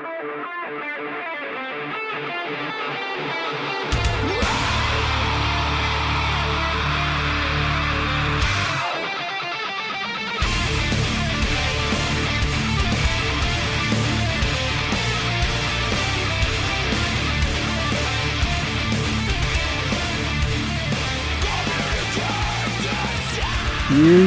Here 0.00 0.08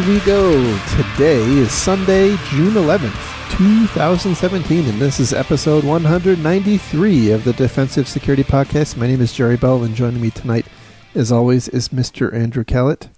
we 0.08 0.20
go. 0.20 0.52
Today 0.90 1.42
is 1.42 1.72
Sunday, 1.72 2.38
June 2.50 2.74
11th, 2.74 3.33
2017, 3.58 4.86
and 4.86 5.00
this 5.00 5.20
is 5.20 5.32
episode 5.32 5.84
193 5.84 7.32
of 7.32 7.44
the 7.44 7.54
Defensive 7.54 8.08
Security 8.08 8.44
Podcast. 8.44 8.98
My 8.98 9.06
name 9.06 9.22
is 9.22 9.32
Jerry 9.32 9.58
Bell, 9.58 9.84
and 9.84 9.94
joining 9.94 10.22
me 10.22 10.32
tonight, 10.32 10.66
as 11.14 11.32
always, 11.32 11.68
is 11.68 11.90
Mr. 11.90 12.34
Andrew 12.34 12.64
Kalat. 12.64 13.10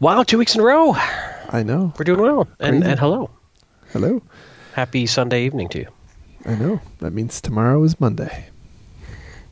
Wow, 0.00 0.24
two 0.24 0.38
weeks 0.38 0.56
in 0.56 0.60
a 0.60 0.64
row. 0.64 0.94
I 1.50 1.62
know. 1.62 1.92
We're 1.96 2.04
doing 2.04 2.20
well. 2.20 2.48
And, 2.58 2.82
and 2.82 2.98
hello. 2.98 3.30
Hello. 3.92 4.22
Happy 4.72 5.06
Sunday 5.06 5.44
evening 5.44 5.68
to 5.68 5.78
you. 5.78 5.88
I 6.44 6.56
know. 6.56 6.80
That 6.98 7.12
means 7.12 7.40
tomorrow 7.40 7.84
is 7.84 8.00
Monday. 8.00 8.48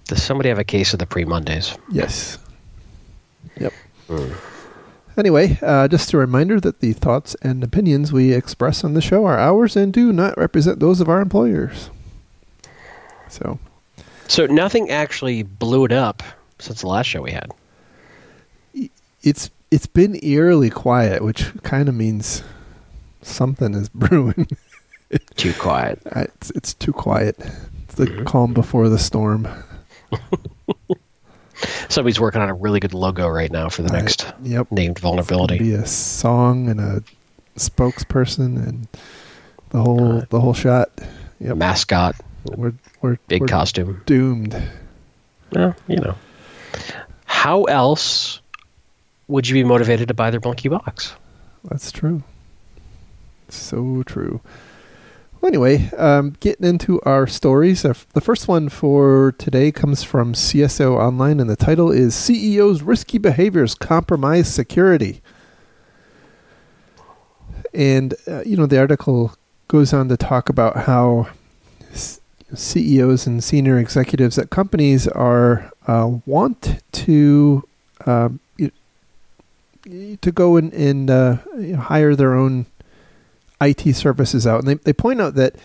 Does 0.06 0.20
somebody 0.20 0.48
have 0.48 0.58
a 0.58 0.64
case 0.64 0.94
of 0.94 0.98
the 0.98 1.06
pre 1.06 1.24
Mondays? 1.24 1.78
Yes. 1.92 2.38
Yep. 3.60 3.72
Hmm. 4.08 4.32
Anyway, 5.16 5.58
uh, 5.62 5.88
just 5.88 6.12
a 6.12 6.18
reminder 6.18 6.60
that 6.60 6.80
the 6.80 6.92
thoughts 6.92 7.34
and 7.40 7.64
opinions 7.64 8.12
we 8.12 8.32
express 8.32 8.84
on 8.84 8.92
the 8.94 9.00
show 9.00 9.24
are 9.24 9.38
ours 9.38 9.74
and 9.76 9.92
do 9.92 10.12
not 10.12 10.36
represent 10.36 10.78
those 10.78 11.00
of 11.00 11.08
our 11.08 11.20
employers. 11.20 11.88
So, 13.28 13.58
So 14.28 14.46
nothing 14.46 14.90
actually 14.90 15.42
blew 15.42 15.84
it 15.86 15.92
up 15.92 16.22
since 16.58 16.82
the 16.82 16.88
last 16.88 17.06
show 17.06 17.22
we 17.22 17.32
had. 17.32 17.50
it's 19.22 19.50
it's 19.70 19.86
been 19.86 20.18
eerily 20.22 20.70
quiet, 20.70 21.22
which 21.24 21.50
kind 21.62 21.88
of 21.88 21.94
means 21.94 22.42
something 23.22 23.74
is 23.74 23.88
brewing. 23.94 24.46
Too 25.36 25.52
quiet. 25.54 26.00
Uh, 26.06 26.24
it's 26.34 26.50
it's 26.50 26.74
too 26.74 26.92
quiet. 26.92 27.36
It's 27.84 27.94
the 27.94 28.22
calm 28.24 28.52
before 28.54 28.88
the 28.88 28.98
storm. 28.98 29.48
Somebody's 31.88 32.20
working 32.20 32.40
on 32.42 32.48
a 32.48 32.54
really 32.54 32.80
good 32.80 32.94
logo 32.94 33.28
right 33.28 33.50
now 33.50 33.68
for 33.68 33.82
the 33.82 33.90
next 33.92 34.26
Yep. 34.42 34.70
named 34.72 34.98
vulnerability. 34.98 35.58
Be 35.58 35.72
a 35.72 35.86
song 35.86 36.68
and 36.68 36.80
a 36.80 37.02
spokesperson 37.56 38.56
and 38.66 38.88
the 39.70 39.80
whole 39.82 40.22
the 40.28 40.40
whole 40.40 40.52
shot. 40.54 40.90
Yep. 41.40 41.56
Mascot, 41.56 42.16
We're 42.44 42.72
we're 43.00 43.16
big 43.28 43.42
we're 43.42 43.46
costume. 43.48 44.02
doomed. 44.06 44.60
Well, 45.52 45.74
you 45.88 45.96
know. 45.96 46.14
How 47.24 47.64
else 47.64 48.40
would 49.28 49.48
you 49.48 49.54
be 49.54 49.64
motivated 49.64 50.08
to 50.08 50.14
buy 50.14 50.30
their 50.30 50.40
Blinky 50.40 50.68
box? 50.68 51.14
That's 51.64 51.90
true. 51.92 52.22
So 53.48 54.02
true. 54.04 54.40
Well, 55.40 55.48
anyway, 55.48 55.90
um, 55.96 56.34
getting 56.40 56.66
into 56.66 57.00
our 57.02 57.26
stories. 57.26 57.82
The 57.82 57.94
first 58.20 58.48
one 58.48 58.68
for 58.68 59.34
today 59.38 59.70
comes 59.70 60.02
from 60.02 60.32
CSO 60.32 60.96
Online, 60.96 61.40
and 61.40 61.50
the 61.50 61.56
title 61.56 61.90
is 61.90 62.14
CEO's 62.14 62.82
Risky 62.82 63.18
Behaviors 63.18 63.74
Compromise 63.74 64.52
Security. 64.52 65.20
And, 67.74 68.14
uh, 68.26 68.42
you 68.46 68.56
know, 68.56 68.66
the 68.66 68.78
article 68.78 69.36
goes 69.68 69.92
on 69.92 70.08
to 70.08 70.16
talk 70.16 70.48
about 70.48 70.84
how 70.84 71.28
s- 71.92 72.20
CEOs 72.54 73.26
and 73.26 73.44
senior 73.44 73.78
executives 73.78 74.38
at 74.38 74.48
companies 74.48 75.06
are 75.06 75.70
uh, 75.86 76.16
want 76.24 76.82
to 76.92 77.62
um, 78.06 78.40
to 80.20 80.32
go 80.32 80.56
and, 80.56 80.72
and 80.72 81.10
uh, 81.10 81.36
hire 81.78 82.16
their 82.16 82.34
own 82.34 82.66
IT 83.60 83.94
services 83.94 84.46
out. 84.46 84.60
And 84.60 84.68
they, 84.68 84.74
they 84.74 84.92
point 84.92 85.20
out 85.20 85.34
that 85.34 85.56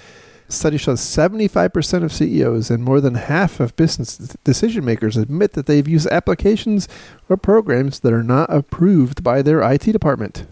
study 0.49 0.77
shows 0.77 0.99
75% 0.99 2.03
of 2.03 2.11
CEOs 2.11 2.69
and 2.69 2.83
more 2.83 2.99
than 2.99 3.15
half 3.15 3.59
of 3.59 3.75
business 3.75 4.17
decision 4.43 4.83
makers 4.83 5.17
admit 5.17 5.53
that 5.53 5.65
they've 5.65 5.87
used 5.87 6.07
applications 6.07 6.87
or 7.29 7.37
programs 7.37 8.01
that 8.01 8.13
are 8.13 8.23
not 8.23 8.53
approved 8.53 9.23
by 9.23 9.41
their 9.41 9.61
IT 9.61 9.83
department. 9.83 10.45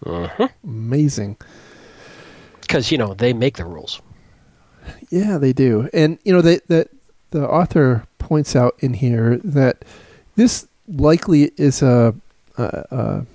Because, 0.00 0.50
Amazing. 0.62 1.36
Because, 2.60 2.90
you 2.90 2.98
know, 2.98 3.14
they 3.14 3.32
make 3.32 3.56
the 3.56 3.64
rules. 3.64 4.00
Yeah, 5.10 5.38
they 5.38 5.52
do. 5.52 5.88
And 5.92 6.18
you 6.24 6.32
know, 6.32 6.40
they, 6.42 6.60
that 6.68 6.88
the 7.30 7.48
author 7.48 8.06
points 8.18 8.54
out 8.54 8.74
in 8.80 8.94
here 8.94 9.38
that 9.44 9.84
this 10.36 10.66
likely 10.88 11.52
is 11.56 11.82
a, 11.82 12.14
a, 12.58 12.84
a 12.90 13.26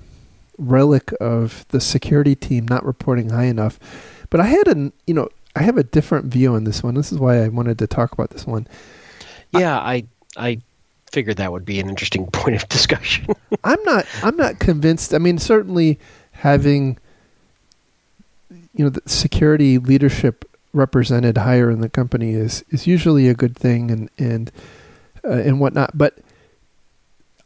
relic 0.60 1.12
of 1.20 1.66
the 1.70 1.80
security 1.80 2.36
team 2.36 2.68
not 2.68 2.86
reporting 2.86 3.30
high 3.30 3.46
enough. 3.46 3.80
But 4.30 4.42
I 4.42 4.48
had 4.48 4.68
an, 4.68 4.94
you 5.08 5.14
know, 5.14 5.30
I 5.56 5.64
have 5.64 5.78
a 5.78 5.84
different 5.84 6.26
view 6.26 6.54
on 6.54 6.66
this 6.66 6.84
one. 6.84 6.94
This 6.94 7.12
is 7.12 7.18
why 7.18 7.44
I 7.44 7.48
wanted 7.48 7.80
to 7.80 7.88
talk 7.88 8.12
about 8.12 8.30
this 8.30 8.46
one. 8.46 8.68
Yeah, 9.52 9.78
I 9.78 10.06
I 10.38 10.62
figured 11.12 11.38
that 11.38 11.52
would 11.52 11.66
be 11.66 11.80
an 11.80 11.90
interesting 11.90 12.28
point 12.32 12.56
of 12.56 12.68
discussion. 12.70 13.28
I'm 13.64 13.82
not 13.84 14.06
I'm 14.24 14.38
not 14.38 14.60
convinced. 14.60 15.14
I 15.14 15.18
mean, 15.18 15.40
certainly 15.40 16.00
having 16.32 16.98
you 18.74 18.84
know 18.84 18.90
the 18.90 19.02
security 19.08 19.78
leadership 19.78 20.46
represented 20.72 21.38
higher 21.38 21.72
in 21.72 21.82
the 21.82 21.90
company 21.90 22.34
is 22.34 22.64
is 22.70 22.86
usually 22.86 23.28
a 23.28 23.34
good 23.34 23.56
thing 23.56 23.90
and 23.90 24.10
and 24.20 24.52
uh, 25.24 25.32
and 25.32 25.60
whatnot. 25.60 25.98
But 25.98 26.20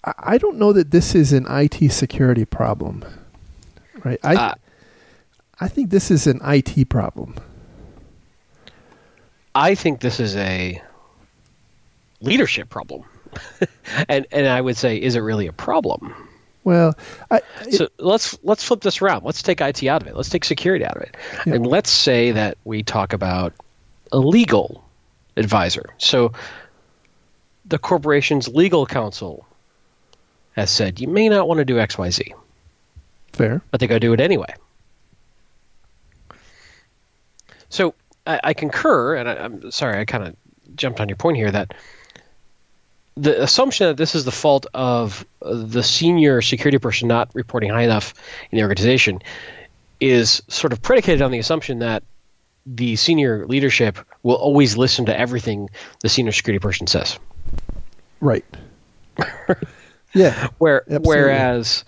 I, 0.03 0.37
don't 0.37 0.57
know 0.57 0.73
that 0.73 0.91
this 0.91 1.15
is 1.15 1.31
an 1.31 1.45
IT 1.49 1.91
security 1.91 2.45
problem, 2.45 3.05
right? 4.03 4.19
I 4.23 4.35
Uh, 4.35 4.55
I 5.59 5.67
think 5.67 5.91
this 5.91 6.11
is 6.11 6.27
an 6.27 6.41
IT 6.43 6.89
problem. 6.89 7.35
I 9.55 9.75
think 9.75 10.01
this 10.01 10.19
is 10.19 10.35
a 10.35 10.81
leadership 12.19 12.69
problem. 12.69 13.03
and 14.09 14.27
and 14.31 14.47
I 14.47 14.59
would 14.59 14.77
say 14.77 14.97
is 14.97 15.15
it 15.15 15.21
really 15.21 15.47
a 15.47 15.53
problem? 15.53 16.13
Well, 16.63 16.97
I, 17.29 17.41
So 17.71 17.89
let's 17.97 18.37
let's 18.43 18.63
flip 18.63 18.81
this 18.81 19.01
around. 19.01 19.23
Let's 19.23 19.41
take 19.41 19.61
IT 19.61 19.83
out 19.83 20.01
of 20.01 20.07
it. 20.07 20.15
Let's 20.15 20.29
take 20.29 20.45
security 20.45 20.85
out 20.85 20.97
of 20.97 21.03
it. 21.03 21.17
Yeah. 21.45 21.55
And 21.55 21.67
let's 21.67 21.89
say 21.89 22.31
that 22.31 22.57
we 22.63 22.83
talk 22.83 23.13
about 23.13 23.53
a 24.11 24.19
legal 24.19 24.83
advisor. 25.35 25.93
So 25.97 26.33
the 27.65 27.79
corporation's 27.79 28.47
legal 28.47 28.85
counsel 28.85 29.45
has 30.53 30.71
said 30.71 30.99
you 30.99 31.07
may 31.07 31.29
not 31.29 31.47
want 31.47 31.59
to 31.59 31.65
do 31.65 31.75
XYZ, 31.75 32.33
fair. 33.33 33.61
but 33.71 33.79
they 33.79 33.87
go 33.87 33.99
do 33.99 34.13
it 34.13 34.19
anyway. 34.19 34.53
So 37.69 37.95
I, 38.27 38.39
I 38.43 38.53
concur, 38.53 39.15
and 39.15 39.27
I, 39.27 39.35
I'm 39.35 39.71
sorry, 39.71 39.99
I 39.99 40.05
kind 40.05 40.23
of 40.23 40.35
jumped 40.75 40.99
on 40.99 41.09
your 41.09 41.15
point 41.15 41.37
here 41.37 41.51
that 41.51 41.73
the 43.15 43.41
assumption 43.43 43.87
that 43.87 43.97
this 43.97 44.15
is 44.15 44.25
the 44.25 44.31
fault 44.31 44.65
of 44.73 45.25
uh, 45.41 45.53
the 45.53 45.83
senior 45.83 46.41
security 46.41 46.79
person 46.79 47.07
not 47.07 47.29
reporting 47.33 47.69
high 47.69 47.83
enough 47.83 48.13
in 48.51 48.57
the 48.57 48.63
organization 48.63 49.21
is 49.99 50.41
sort 50.47 50.73
of 50.73 50.81
predicated 50.81 51.21
on 51.21 51.31
the 51.31 51.39
assumption 51.39 51.79
that 51.79 52.03
the 52.65 52.95
senior 52.95 53.45
leadership 53.45 53.97
will 54.23 54.35
always 54.35 54.77
listen 54.77 55.05
to 55.05 55.17
everything 55.17 55.69
the 56.01 56.09
senior 56.09 56.31
security 56.31 56.59
person 56.59 56.87
says. 56.87 57.19
Right. 58.19 58.45
yeah. 60.13 60.47
Where 60.57 60.81
Absolutely. 60.81 61.07
whereas 61.07 61.83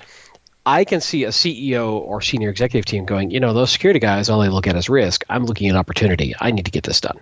I 0.66 0.84
can 0.84 1.02
see 1.02 1.25
a 1.25 1.30
CEO 1.30 1.94
or 1.94 2.22
senior 2.22 2.50
executive 2.50 2.86
team 2.86 3.06
going, 3.06 3.30
you 3.30 3.40
know, 3.40 3.53
those 3.53 3.72
security 3.72 4.00
guys 4.00 4.30
all 4.30 4.40
they 4.40 4.50
look 4.50 4.68
at 4.68 4.75
is 4.75 4.90
risk. 4.90 5.24
I'm 5.30 5.46
looking 5.46 5.69
at 5.69 5.75
opportunity. 5.75 6.33
I 6.39 6.51
need 6.51 6.66
to 6.66 6.72
get 6.72 6.83
this 6.83 7.00
done. 7.01 7.19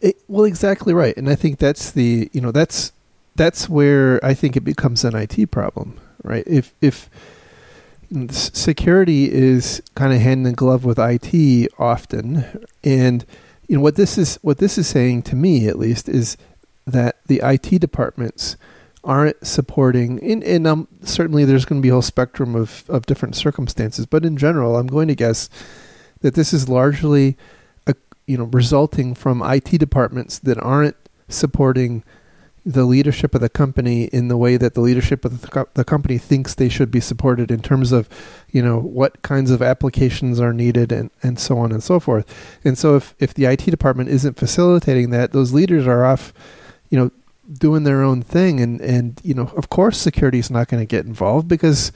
It, 0.00 0.16
well, 0.28 0.44
exactly 0.44 0.92
right, 0.92 1.16
and 1.16 1.28
I 1.28 1.34
think 1.34 1.58
that's 1.58 1.90
the 1.90 2.30
you 2.32 2.40
know 2.40 2.52
that's 2.52 2.92
that's 3.34 3.68
where 3.68 4.24
I 4.24 4.34
think 4.34 4.56
it 4.56 4.60
becomes 4.60 5.04
an 5.04 5.14
IT 5.14 5.50
problem, 5.50 5.98
right? 6.22 6.44
If 6.46 6.74
if 6.80 7.08
security 8.30 9.32
is 9.32 9.82
kind 9.94 10.12
of 10.12 10.20
hand 10.20 10.46
in 10.46 10.54
glove 10.54 10.84
with 10.84 10.98
IT 10.98 11.68
often, 11.78 12.66
and 12.84 13.24
you 13.68 13.76
know 13.76 13.82
what 13.82 13.96
this 13.96 14.18
is 14.18 14.38
what 14.42 14.58
this 14.58 14.78
is 14.78 14.86
saying 14.86 15.22
to 15.24 15.36
me 15.36 15.66
at 15.66 15.78
least 15.78 16.08
is 16.08 16.36
that 16.86 17.16
the 17.26 17.40
IT 17.42 17.80
departments 17.80 18.56
aren't 19.06 19.46
supporting 19.46 20.22
and, 20.22 20.42
and 20.44 20.66
um, 20.66 20.88
certainly 21.02 21.44
there's 21.44 21.64
going 21.64 21.80
to 21.80 21.82
be 21.82 21.88
a 21.88 21.92
whole 21.92 22.02
spectrum 22.02 22.54
of, 22.54 22.84
of 22.88 23.06
different 23.06 23.34
circumstances 23.34 24.04
but 24.04 24.24
in 24.24 24.36
general 24.36 24.76
i'm 24.76 24.86
going 24.86 25.08
to 25.08 25.14
guess 25.14 25.48
that 26.20 26.34
this 26.34 26.52
is 26.52 26.68
largely 26.68 27.36
a, 27.86 27.94
you 28.26 28.36
know 28.36 28.44
resulting 28.44 29.14
from 29.14 29.42
IT 29.42 29.78
departments 29.78 30.38
that 30.38 30.58
aren't 30.58 30.96
supporting 31.28 32.02
the 32.66 32.84
leadership 32.84 33.32
of 33.32 33.40
the 33.40 33.48
company 33.48 34.06
in 34.06 34.26
the 34.26 34.36
way 34.36 34.56
that 34.56 34.74
the 34.74 34.80
leadership 34.80 35.24
of 35.24 35.40
the, 35.40 35.46
co- 35.46 35.68
the 35.74 35.84
company 35.84 36.18
thinks 36.18 36.52
they 36.52 36.68
should 36.68 36.90
be 36.90 36.98
supported 36.98 37.48
in 37.48 37.62
terms 37.62 37.92
of, 37.92 38.08
you 38.50 38.60
know, 38.60 38.80
what 38.80 39.22
kinds 39.22 39.52
of 39.52 39.62
applications 39.62 40.40
are 40.40 40.52
needed 40.52 40.90
and, 40.90 41.12
and 41.22 41.38
so 41.38 41.58
on 41.58 41.70
and 41.70 41.80
so 41.80 42.00
forth. 42.00 42.58
And 42.64 42.76
so 42.76 42.96
if, 42.96 43.14
if 43.20 43.32
the 43.32 43.44
IT 43.44 43.66
department 43.66 44.08
isn't 44.08 44.36
facilitating 44.36 45.10
that, 45.10 45.30
those 45.30 45.52
leaders 45.52 45.86
are 45.86 46.04
off, 46.04 46.32
you 46.90 46.98
know, 46.98 47.12
doing 47.52 47.84
their 47.84 48.02
own 48.02 48.22
thing. 48.22 48.60
And, 48.60 48.80
and 48.80 49.20
you 49.22 49.34
know, 49.34 49.52
of 49.56 49.68
course, 49.68 49.98
security 49.98 50.38
is 50.38 50.50
not 50.50 50.68
going 50.68 50.82
to 50.82 50.86
get 50.86 51.06
involved 51.06 51.48
because 51.48 51.92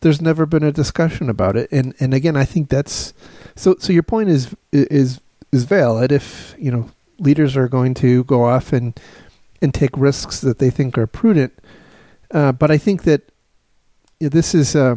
there's 0.00 0.20
never 0.20 0.46
been 0.46 0.62
a 0.62 0.72
discussion 0.72 1.28
about 1.28 1.56
it. 1.56 1.70
And, 1.72 1.94
and 2.00 2.14
again, 2.14 2.36
I 2.36 2.44
think 2.44 2.68
that's, 2.68 3.12
so, 3.54 3.76
so 3.78 3.92
your 3.92 4.02
point 4.02 4.28
is, 4.28 4.54
is, 4.72 5.20
is 5.52 5.64
valid 5.64 6.12
if, 6.12 6.54
you 6.58 6.70
know, 6.70 6.90
leaders 7.18 7.56
are 7.56 7.68
going 7.68 7.94
to 7.94 8.24
go 8.24 8.44
off 8.44 8.72
and, 8.72 8.98
and 9.62 9.72
take 9.72 9.96
risks 9.96 10.40
that 10.40 10.58
they 10.58 10.70
think 10.70 10.98
are 10.98 11.06
prudent. 11.06 11.52
Uh, 12.30 12.52
but 12.52 12.70
I 12.70 12.78
think 12.78 13.04
that 13.04 13.22
you 14.20 14.26
know, 14.26 14.28
this 14.30 14.54
is 14.54 14.74
uh, 14.74 14.96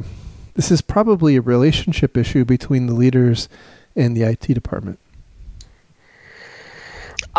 this 0.55 0.71
is 0.71 0.81
probably 0.81 1.35
a 1.35 1.41
relationship 1.41 2.17
issue 2.17 2.45
between 2.45 2.87
the 2.87 2.93
leaders 2.93 3.49
and 3.95 4.15
the 4.15 4.23
IT 4.23 4.53
department. 4.53 4.99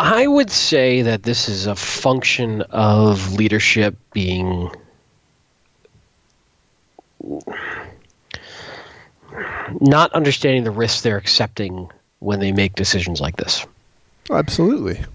I 0.03 0.25
would 0.25 0.49
say 0.49 1.03
that 1.03 1.21
this 1.21 1.47
is 1.47 1.67
a 1.67 1.75
function 1.75 2.63
of 2.63 3.33
leadership 3.33 3.95
being 4.11 4.71
not 9.79 10.11
understanding 10.13 10.63
the 10.63 10.71
risks 10.71 11.01
they're 11.01 11.17
accepting 11.17 11.91
when 12.17 12.39
they 12.39 12.51
make 12.51 12.73
decisions 12.73 13.21
like 13.21 13.35
this. 13.35 13.63
Absolutely. 14.31 15.05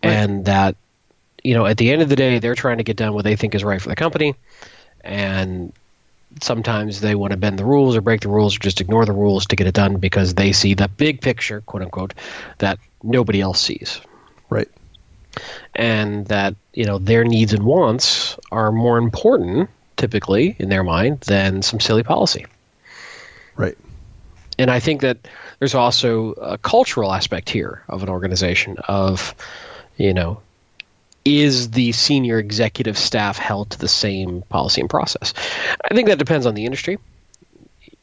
And 0.00 0.44
that 0.44 0.76
you 1.42 1.54
know, 1.54 1.66
at 1.66 1.76
the 1.76 1.90
end 1.90 2.00
of 2.00 2.08
the 2.08 2.14
day, 2.14 2.38
they're 2.38 2.54
trying 2.54 2.78
to 2.78 2.84
get 2.84 2.96
done 2.96 3.14
what 3.14 3.24
they 3.24 3.34
think 3.34 3.56
is 3.56 3.64
right 3.64 3.82
for 3.82 3.88
the 3.88 3.96
company, 3.96 4.36
and 5.00 5.72
sometimes 6.42 7.00
they 7.00 7.14
want 7.14 7.30
to 7.32 7.36
bend 7.36 7.58
the 7.58 7.64
rules 7.64 7.96
or 7.96 8.00
break 8.00 8.20
the 8.20 8.28
rules 8.28 8.56
or 8.56 8.58
just 8.58 8.80
ignore 8.80 9.04
the 9.06 9.12
rules 9.12 9.46
to 9.46 9.56
get 9.56 9.66
it 9.66 9.74
done 9.74 9.96
because 9.96 10.34
they 10.34 10.52
see 10.52 10.74
the 10.74 10.88
big 10.88 11.20
picture, 11.20 11.60
quote 11.62 11.82
unquote, 11.82 12.14
that 12.58 12.78
nobody 13.02 13.40
else 13.40 13.60
sees. 13.60 14.00
Right. 14.50 14.68
And 15.74 16.26
that, 16.26 16.54
you 16.72 16.84
know, 16.84 16.98
their 16.98 17.24
needs 17.24 17.52
and 17.52 17.64
wants 17.64 18.38
are 18.52 18.70
more 18.70 18.98
important, 18.98 19.68
typically, 19.96 20.54
in 20.58 20.68
their 20.68 20.84
mind, 20.84 21.20
than 21.20 21.62
some 21.62 21.80
silly 21.80 22.02
policy. 22.02 22.46
Right. 23.56 23.76
And 24.58 24.70
I 24.70 24.80
think 24.80 25.00
that 25.00 25.18
there's 25.58 25.74
also 25.74 26.32
a 26.32 26.58
cultural 26.58 27.12
aspect 27.12 27.50
here 27.50 27.82
of 27.88 28.02
an 28.02 28.08
organization 28.08 28.76
of, 28.86 29.34
you 29.96 30.14
know, 30.14 30.40
is 31.24 31.70
the 31.70 31.92
senior 31.92 32.38
executive 32.38 32.98
staff 32.98 33.38
held 33.38 33.70
to 33.70 33.78
the 33.78 33.88
same 33.88 34.42
policy 34.42 34.80
and 34.80 34.90
process? 34.90 35.32
I 35.90 35.94
think 35.94 36.08
that 36.08 36.18
depends 36.18 36.46
on 36.46 36.54
the 36.54 36.66
industry. 36.66 36.98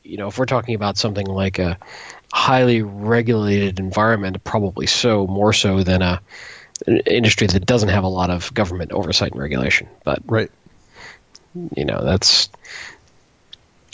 You 0.04 0.18
know, 0.18 0.28
if 0.28 0.38
we're 0.38 0.46
talking 0.46 0.76
about 0.76 0.98
something 0.98 1.28
like 1.28 1.60
a 1.60 1.78
highly 2.34 2.82
regulated 2.82 3.80
environment, 3.80 4.44
probably 4.44 4.88
so, 4.88 5.28
more 5.28 5.54
so 5.54 5.84
than 5.84 6.02
a 6.02 6.22
an 6.88 6.98
industry 7.06 7.46
that 7.46 7.64
doesn't 7.64 7.90
have 7.90 8.04
a 8.04 8.08
lot 8.08 8.32
of 8.32 8.52
government 8.56 8.92
oversight 8.92 9.34
and 9.34 9.40
regulation. 9.40 9.88
But 10.04 10.24
right, 10.26 10.50
you 11.76 11.86
know, 11.86 12.04
that's 12.04 12.50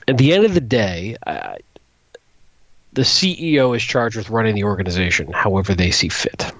at 0.07 0.17
the 0.17 0.33
end 0.33 0.45
of 0.45 0.53
the 0.53 0.61
day. 0.61 1.17
Uh, 1.25 1.55
the 2.93 3.03
CEO 3.03 3.75
is 3.75 3.83
charged 3.83 4.15
with 4.15 4.31
running 4.31 4.55
the 4.55 4.63
organization 4.63 5.31
however 5.31 5.75
they 5.75 5.91
see 5.91 6.09
fit 6.09 6.51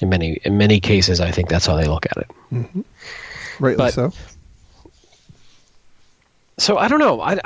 in 0.00 0.08
many 0.08 0.40
in 0.44 0.58
many 0.58 0.80
cases, 0.80 1.20
I 1.20 1.30
think 1.30 1.48
that's 1.48 1.66
how 1.66 1.76
they 1.76 1.86
look 1.86 2.06
at 2.06 2.16
it. 2.16 2.30
Mm-hmm. 2.52 2.80
Rightly 3.58 3.76
but, 3.76 3.94
so. 3.94 4.12
So 6.58 6.76
I 6.76 6.88
don't 6.88 7.00
know. 7.00 7.20
I, 7.20 7.38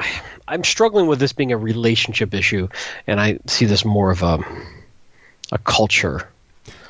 I'm 0.48 0.64
struggling 0.64 1.06
with 1.06 1.20
this 1.20 1.32
being 1.32 1.52
a 1.52 1.56
relationship 1.56 2.34
issue, 2.34 2.68
and 3.06 3.20
I 3.20 3.38
see 3.46 3.66
this 3.66 3.84
more 3.84 4.10
of 4.10 4.22
a 4.22 4.38
a 5.52 5.58
culture 5.58 6.28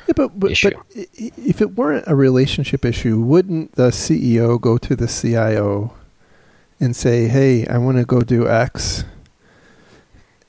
yeah, 0.07 0.13
but, 0.15 0.39
but, 0.39 0.51
issue. 0.51 0.71
but 0.71 1.07
if 1.13 1.61
it 1.61 1.75
weren't 1.75 2.03
a 2.07 2.15
relationship 2.15 2.85
issue, 2.85 3.19
wouldn't 3.19 3.73
the 3.73 3.89
CEO 3.89 4.61
go 4.61 4.77
to 4.77 4.95
the 4.95 5.07
CIO 5.07 5.93
and 6.79 6.95
say, 6.95 7.27
"Hey, 7.27 7.65
I 7.65 7.77
want 7.79 7.97
to 7.97 8.05
go 8.05 8.21
do 8.21 8.47
X," 8.47 9.03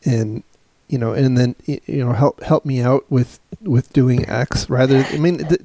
and 0.05 0.43
you 0.89 0.99
know, 0.99 1.13
and 1.13 1.37
then 1.37 1.57
you 1.67 2.05
know, 2.05 2.13
help 2.13 2.43
help 2.43 2.65
me 2.65 2.81
out 2.81 3.05
with 3.11 3.41
with 3.61 3.93
doing 3.93 4.29
X 4.29 4.69
rather. 4.71 5.05
I 5.11 5.19
mean, 5.19 5.39
th- 5.39 5.63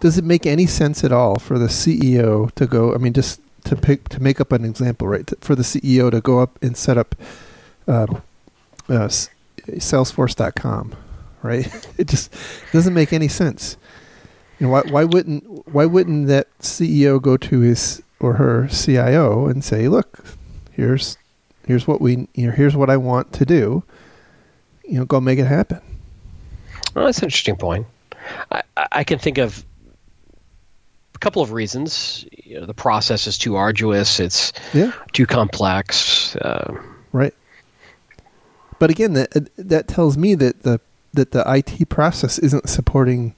does 0.00 0.16
it 0.16 0.24
make 0.24 0.46
any 0.46 0.66
sense 0.66 1.04
at 1.04 1.12
all 1.12 1.38
for 1.38 1.58
the 1.58 1.66
CEO 1.66 2.52
to 2.54 2.66
go? 2.66 2.94
I 2.94 2.98
mean, 2.98 3.12
just 3.12 3.40
to 3.64 3.76
pick 3.76 4.08
to 4.10 4.22
make 4.22 4.40
up 4.40 4.52
an 4.52 4.64
example, 4.64 5.08
right? 5.08 5.30
For 5.40 5.54
the 5.54 5.62
CEO 5.62 6.10
to 6.10 6.20
go 6.20 6.40
up 6.40 6.58
and 6.62 6.76
set 6.76 6.96
up 6.96 7.14
um, 7.86 8.22
uh, 8.88 9.08
Salesforce.com, 9.66 10.94
right? 11.42 11.88
it 11.98 12.08
just 12.08 12.34
doesn't 12.72 12.94
make 12.94 13.12
any 13.12 13.28
sense. 13.28 13.76
You 14.58 14.66
know, 14.66 14.72
why 14.72 14.82
why 14.82 15.04
wouldn't 15.04 15.68
why 15.68 15.86
wouldn't 15.86 16.28
that 16.28 16.46
CEO 16.60 17.20
go 17.20 17.36
to 17.36 17.60
his 17.60 18.02
or 18.18 18.34
her 18.34 18.68
CIO 18.68 19.46
and 19.46 19.64
say, 19.64 19.88
"Look, 19.88 20.24
here's 20.72 21.16
here's 21.70 21.86
what 21.86 22.00
we 22.00 22.26
you 22.34 22.46
know, 22.46 22.52
here's 22.52 22.74
what 22.74 22.90
I 22.90 22.96
want 22.96 23.32
to 23.34 23.44
do. 23.46 23.84
You 24.84 24.98
know, 24.98 25.04
go 25.04 25.20
make 25.20 25.38
it 25.38 25.46
happen." 25.46 25.80
Well, 26.94 27.04
that's 27.04 27.18
an 27.18 27.26
interesting 27.26 27.56
point. 27.56 27.86
I, 28.50 28.62
I 28.76 29.04
can 29.04 29.20
think 29.20 29.38
of 29.38 29.64
a 31.14 31.18
couple 31.18 31.42
of 31.42 31.52
reasons. 31.52 32.26
You 32.32 32.60
know, 32.60 32.66
the 32.66 32.74
process 32.74 33.28
is 33.28 33.38
too 33.38 33.54
arduous. 33.54 34.18
It's 34.18 34.52
yeah. 34.74 34.92
too 35.12 35.26
complex. 35.26 36.34
Uh, 36.36 36.76
right. 37.12 37.34
But 38.80 38.90
again, 38.90 39.12
that 39.12 39.48
that 39.56 39.86
tells 39.86 40.18
me 40.18 40.34
that 40.34 40.64
the 40.64 40.80
that 41.14 41.30
the 41.30 41.44
IT 41.46 41.88
process 41.88 42.40
isn't 42.40 42.68
supporting 42.68 43.34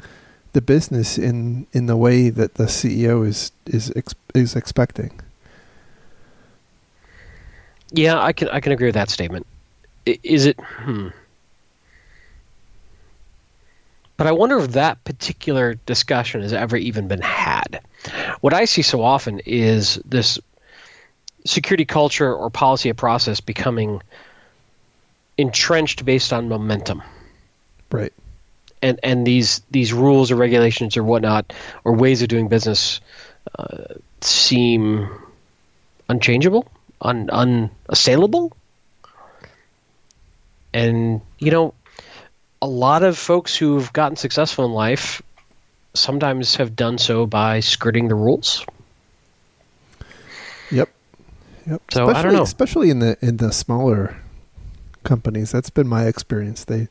the 0.54 0.62
business 0.62 1.18
in 1.18 1.66
in 1.74 1.84
the 1.84 1.96
way 1.98 2.30
that 2.30 2.54
the 2.54 2.64
CEO 2.64 3.26
is 3.26 3.52
is 3.66 3.92
is 4.34 4.56
expecting. 4.56 5.20
Yeah, 7.92 8.20
I 8.20 8.32
can 8.32 8.48
I 8.48 8.60
can 8.60 8.72
agree 8.72 8.88
with 8.88 8.94
that 8.94 9.10
statement. 9.10 9.46
Is 10.06 10.46
it? 10.46 10.58
Hmm. 10.60 11.08
But 14.16 14.26
I 14.26 14.32
wonder 14.32 14.58
if 14.58 14.72
that 14.72 15.02
particular 15.04 15.74
discussion 15.74 16.42
has 16.42 16.52
ever 16.52 16.76
even 16.76 17.08
been 17.08 17.20
had. 17.20 17.80
What 18.40 18.54
I 18.54 18.66
see 18.66 18.82
so 18.82 19.02
often 19.02 19.40
is 19.40 19.96
this 20.04 20.38
security 21.44 21.84
culture 21.84 22.32
or 22.32 22.50
policy 22.50 22.90
or 22.90 22.94
process 22.94 23.40
becoming 23.40 24.00
entrenched 25.38 26.04
based 26.04 26.32
on 26.32 26.48
momentum. 26.48 27.02
Right. 27.90 28.12
And 28.80 29.00
and 29.02 29.26
these 29.26 29.60
these 29.70 29.92
rules 29.92 30.30
or 30.30 30.36
regulations 30.36 30.96
or 30.96 31.04
whatnot 31.04 31.52
or 31.84 31.94
ways 31.94 32.22
of 32.22 32.28
doing 32.28 32.48
business 32.48 33.00
uh, 33.58 33.94
seem 34.20 35.08
unchangeable, 36.08 36.66
un, 37.02 37.28
unassailable. 37.30 38.56
And 40.72 41.20
you 41.38 41.50
know, 41.50 41.74
a 42.62 42.66
lot 42.66 43.02
of 43.02 43.18
folks 43.18 43.54
who've 43.54 43.92
gotten 43.92 44.16
successful 44.16 44.64
in 44.64 44.72
life 44.72 45.20
sometimes 45.94 46.56
have 46.56 46.74
done 46.74 46.96
so 46.96 47.26
by 47.26 47.60
skirting 47.60 48.08
the 48.08 48.14
rules. 48.14 48.64
Yep. 50.70 50.88
Yep. 51.66 51.82
So 51.90 52.08
especially, 52.08 52.14
I 52.14 52.22
don't 52.22 52.32
know. 52.32 52.42
Especially 52.42 52.90
in 52.90 52.98
the 53.00 53.18
in 53.20 53.36
the 53.36 53.52
smaller 53.52 54.16
companies, 55.04 55.52
that's 55.52 55.70
been 55.70 55.88
my 55.88 56.06
experience. 56.06 56.64
They 56.64 56.88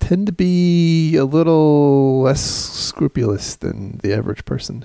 tend 0.00 0.26
to 0.26 0.32
be 0.32 1.16
a 1.16 1.24
little 1.24 2.22
less 2.22 2.40
scrupulous 2.40 3.56
than 3.56 3.98
the 3.98 4.14
average 4.14 4.44
person. 4.44 4.84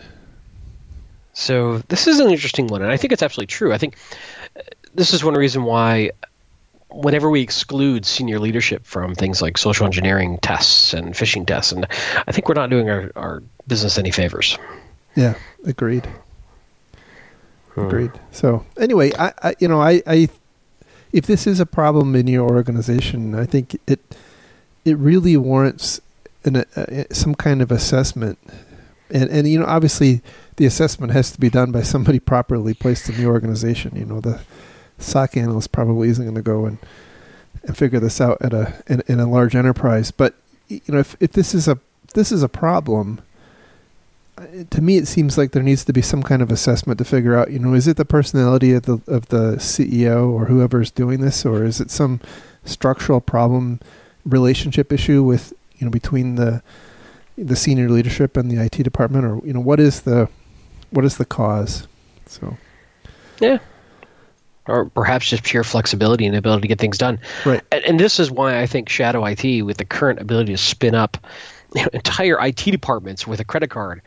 So 1.33 1.79
this 1.87 2.07
is 2.07 2.19
an 2.19 2.29
interesting 2.29 2.67
one, 2.67 2.81
and 2.81 2.91
I 2.91 2.97
think 2.97 3.13
it's 3.13 3.23
absolutely 3.23 3.47
true. 3.47 3.73
I 3.73 3.77
think 3.77 3.95
uh, 4.57 4.61
this 4.93 5.13
is 5.13 5.23
one 5.23 5.35
reason 5.35 5.63
why 5.63 6.11
whenever 6.89 7.29
we 7.29 7.41
exclude 7.41 8.05
senior 8.05 8.39
leadership 8.39 8.85
from 8.85 9.15
things 9.15 9.41
like 9.41 9.57
social 9.57 9.85
engineering 9.85 10.37
tests 10.41 10.93
and 10.93 11.13
phishing 11.13 11.47
tests, 11.47 11.71
and 11.71 11.87
I 12.27 12.31
think 12.31 12.49
we're 12.49 12.55
not 12.55 12.69
doing 12.69 12.89
our, 12.89 13.11
our 13.15 13.43
business 13.67 13.97
any 13.97 14.11
favors. 14.11 14.57
Yeah, 15.15 15.35
agreed. 15.65 16.07
Hmm. 17.73 17.85
Agreed. 17.85 18.11
So 18.31 18.65
anyway, 18.77 19.11
I, 19.17 19.33
I 19.41 19.55
you 19.59 19.67
know 19.67 19.81
I, 19.81 20.01
I 20.05 20.29
if 21.13 21.25
this 21.25 21.47
is 21.47 21.59
a 21.59 21.65
problem 21.65 22.15
in 22.15 22.27
your 22.27 22.49
organization, 22.49 23.35
I 23.35 23.45
think 23.45 23.79
it 23.87 23.99
it 24.83 24.97
really 24.97 25.37
warrants 25.37 26.01
an, 26.43 26.57
uh, 26.57 27.03
some 27.11 27.35
kind 27.35 27.61
of 27.61 27.71
assessment, 27.71 28.37
and 29.09 29.29
and 29.29 29.47
you 29.47 29.59
know 29.59 29.65
obviously 29.65 30.21
the 30.57 30.65
assessment 30.65 31.13
has 31.13 31.31
to 31.31 31.39
be 31.39 31.49
done 31.49 31.71
by 31.71 31.81
somebody 31.81 32.19
properly 32.19 32.73
placed 32.73 33.09
in 33.09 33.17
the 33.17 33.25
organization. 33.25 33.95
You 33.95 34.05
know 34.05 34.21
the 34.21 34.41
SOC 34.99 35.37
analyst 35.37 35.71
probably 35.71 36.09
isn't 36.09 36.23
going 36.23 36.35
to 36.35 36.41
go 36.41 36.65
and 36.65 36.77
and 37.63 37.77
figure 37.77 37.99
this 37.99 38.19
out 38.19 38.37
at 38.41 38.53
a 38.53 38.81
in, 38.87 39.03
in, 39.07 39.19
a 39.19 39.29
large 39.29 39.55
enterprise. 39.55 40.11
But 40.11 40.35
you 40.67 40.81
know, 40.87 40.99
if 40.99 41.15
if 41.19 41.31
this 41.33 41.53
is 41.53 41.67
a 41.67 41.79
this 42.13 42.31
is 42.31 42.43
a 42.43 42.49
problem, 42.49 43.21
uh, 44.37 44.45
to 44.69 44.81
me, 44.81 44.97
it 44.97 45.07
seems 45.07 45.37
like 45.37 45.51
there 45.51 45.63
needs 45.63 45.85
to 45.85 45.93
be 45.93 46.01
some 46.01 46.23
kind 46.23 46.41
of 46.41 46.51
assessment 46.51 46.97
to 46.97 47.05
figure 47.05 47.37
out, 47.37 47.51
you 47.51 47.59
know, 47.59 47.73
is 47.73 47.87
it 47.87 47.97
the 47.97 48.05
personality 48.05 48.73
of 48.73 48.83
the 48.83 48.99
of 49.07 49.27
the 49.27 49.55
CEO 49.57 50.29
or 50.29 50.45
whoever's 50.45 50.91
doing 50.91 51.21
this, 51.21 51.45
or 51.45 51.63
is 51.63 51.79
it 51.79 51.91
some 51.91 52.19
structural 52.65 53.21
problem, 53.21 53.79
relationship 54.25 54.91
issue 54.91 55.23
with 55.23 55.53
you 55.77 55.85
know 55.85 55.91
between 55.91 56.35
the 56.35 56.61
the 57.37 57.55
senior 57.55 57.89
leadership 57.89 58.37
and 58.37 58.51
the 58.51 58.63
IT 58.63 58.83
department, 58.83 59.25
or 59.25 59.45
you 59.45 59.53
know, 59.53 59.59
what 59.59 59.79
is 59.79 60.01
the 60.01 60.29
what 60.91 61.05
is 61.05 61.17
the 61.17 61.25
cause? 61.25 61.87
So, 62.27 62.55
yeah, 63.39 63.57
or 64.67 64.85
perhaps 64.85 65.29
just 65.29 65.43
pure 65.43 65.63
flexibility 65.63 66.25
and 66.25 66.35
ability 66.35 66.61
to 66.61 66.67
get 66.67 66.79
things 66.79 66.97
done. 66.97 67.19
Right. 67.45 67.61
And, 67.71 67.83
and 67.83 67.99
this 67.99 68.19
is 68.19 68.31
why 68.31 68.59
I 68.59 68.65
think 68.65 68.89
Shadow 68.89 69.25
IT, 69.25 69.63
with 69.63 69.77
the 69.77 69.85
current 69.85 70.19
ability 70.19 70.53
to 70.53 70.57
spin 70.57 70.95
up 70.95 71.17
you 71.75 71.81
know, 71.81 71.89
entire 71.93 72.37
IT 72.45 72.63
departments 72.65 73.25
with 73.25 73.39
a 73.39 73.43
credit 73.45 73.69
card, 73.69 74.01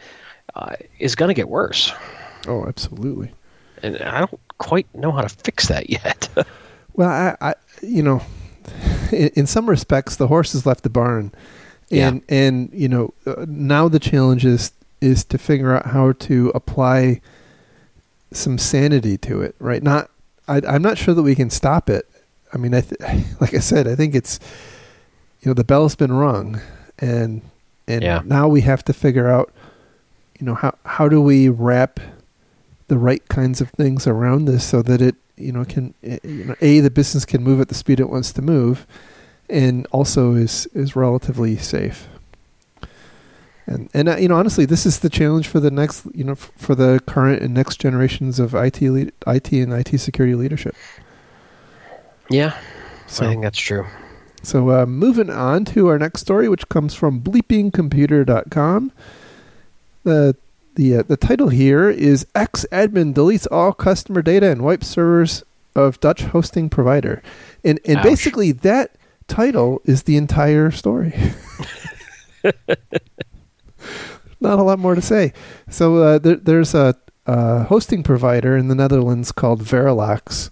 uh, 0.55 0.77
is 0.99 1.15
going 1.15 1.29
to 1.29 1.35
get 1.35 1.49
worse. 1.49 1.93
Oh, 2.47 2.67
absolutely. 2.67 3.33
And 3.83 3.99
I 3.99 4.21
don't 4.21 4.41
quite 4.59 4.93
know 4.95 5.11
how 5.11 5.23
to 5.23 5.29
fix 5.29 5.69
that 5.69 5.91
yet. 5.91 6.29
well, 6.95 7.09
I, 7.09 7.51
I, 7.51 7.55
you 7.83 8.03
know, 8.03 8.23
in, 9.11 9.29
in, 9.35 9.47
some 9.47 9.69
respects, 9.69 10.17
the 10.17 10.29
horse 10.29 10.53
has 10.53 10.65
left 10.65 10.85
the 10.85 10.91
barn, 10.91 11.33
and 11.91 12.23
yeah. 12.29 12.35
and 12.37 12.71
you 12.73 12.89
know, 12.89 13.13
uh, 13.27 13.45
now 13.47 13.89
the 13.89 13.99
challenge 13.99 14.47
is 14.47 14.73
is 15.05 15.25
to 15.27 15.39
figure 15.39 15.75
out 15.75 15.87
how 15.87 16.13
to 16.13 16.51
apply 16.55 17.21
some 18.33 18.59
sanity 18.59 19.19
to 19.19 19.43
it. 19.43 19.55
Right? 19.59 19.83
Not, 19.83 20.11
I, 20.49 20.63
I'm 20.67 20.83
not 20.83 20.99
sure 20.99 21.15
that 21.15 21.23
we 21.23 21.35
can 21.35 21.51
stop 21.51 21.91
it. 21.91 22.09
I 22.53 22.57
mean, 22.57 22.75
I 22.75 22.81
th- 22.81 23.01
like 23.41 23.55
I 23.55 23.59
said, 23.59 23.87
I 23.87 23.95
think 23.95 24.15
it's 24.15 24.41
you 25.41 25.51
know 25.51 25.55
the 25.55 25.65
bell's 25.65 25.95
been 25.95 26.13
rung, 26.13 26.61
and 26.99 27.43
and 27.87 28.03
yeah. 28.03 28.23
now 28.25 28.49
we 28.49 28.63
have 28.63 28.85
to 28.85 28.93
figure 28.93 29.29
out 29.29 29.53
you 30.39 30.47
know 30.47 30.55
how 30.55 30.75
how 30.85 31.09
do 31.09 31.21
we 31.21 31.49
wrap 31.49 32.01
the 32.89 32.99
right 32.99 33.27
kinds 33.29 33.61
of 33.61 33.71
things 33.71 34.07
around 34.07 34.47
this 34.47 34.65
so 34.65 34.83
that 34.83 35.01
it 35.01 35.17
you 35.37 35.53
know 35.53 35.65
can 35.65 35.95
eh, 36.03 36.19
you 36.23 36.45
know 36.45 36.55
a 36.61 36.81
the 36.81 36.91
business 36.91 37.25
can 37.25 37.43
move 37.43 37.61
at 37.61 37.69
the 37.69 37.75
speed 37.75 38.01
it 38.01 38.09
wants 38.09 38.33
to 38.33 38.43
move 38.43 38.87
and 39.49 39.87
also 39.91 40.35
is 40.35 40.67
is 40.75 40.97
relatively 40.97 41.57
safe 41.57 42.09
and 43.67 43.89
and 43.95 44.09
uh, 44.09 44.17
you 44.17 44.29
know 44.29 44.37
honestly 44.37 44.65
this 44.65 44.85
is 44.87 45.01
the 45.01 45.11
challenge 45.11 45.49
for 45.49 45.61
the 45.61 45.71
next 45.71 46.07
you 46.15 46.25
know 46.25 46.33
f- 46.33 46.53
for 46.57 46.75
the 46.75 47.01
current 47.07 47.43
and 47.43 47.55
next 47.55 47.81
generations 47.81 48.39
of 48.39 48.55
IT 48.55 48.81
lead, 48.83 49.13
IT 49.27 49.53
and 49.53 49.73
IT 49.73 49.99
security 49.99 50.35
leadership 50.35 50.75
yeah 52.31 52.59
so, 53.07 53.27
I 53.27 53.29
think 53.31 53.43
that's 53.43 53.59
true 53.59 53.87
so 54.43 54.71
uh, 54.71 54.87
moving 54.87 55.31
on 55.31 55.65
to 55.67 55.89
our 55.89 55.99
next 55.99 56.21
story 56.21 56.49
which 56.49 56.69
comes 56.69 56.95
from 56.95 57.21
bleepingcomputer.com 57.21 58.93
the 60.05 60.37
the 60.75 60.99
uh, 60.99 61.03
the 61.03 61.17
title 61.17 61.49
here 61.49 61.89
is 61.89 62.27
X 62.35 62.67
admin 62.73 63.15
deletes 63.15 63.47
all 63.51 63.73
customer 63.73 64.23
data 64.23 64.51
and 64.51 64.63
wipes 64.63 64.87
servers 64.87 65.45
of 65.75 66.01
Dutch 66.01 66.23
hosting 66.23 66.69
provider, 66.69 67.23
and 67.65 67.81
and 67.85 67.99
Ouch. 67.99 68.05
basically 68.05 68.53
that 68.53 68.93
title 69.29 69.81
is 69.85 70.05
the 70.05 70.17
entire 70.17 70.71
story. 70.71 71.15
Not 74.45 74.59
a 74.59 74.63
lot 74.63 74.79
more 74.79 74.95
to 74.95 75.01
say. 75.01 75.33
So 75.71 75.97
uh, 75.97 76.19
there, 76.19 76.37
there's 76.37 76.75
a, 76.75 76.95
a, 77.27 77.65
hosting 77.65 78.03
provider 78.03 78.59
in 78.59 78.69
the 78.69 78.75
Netherlands 78.75 79.33
called 79.33 79.63
Verelox, 79.63 80.51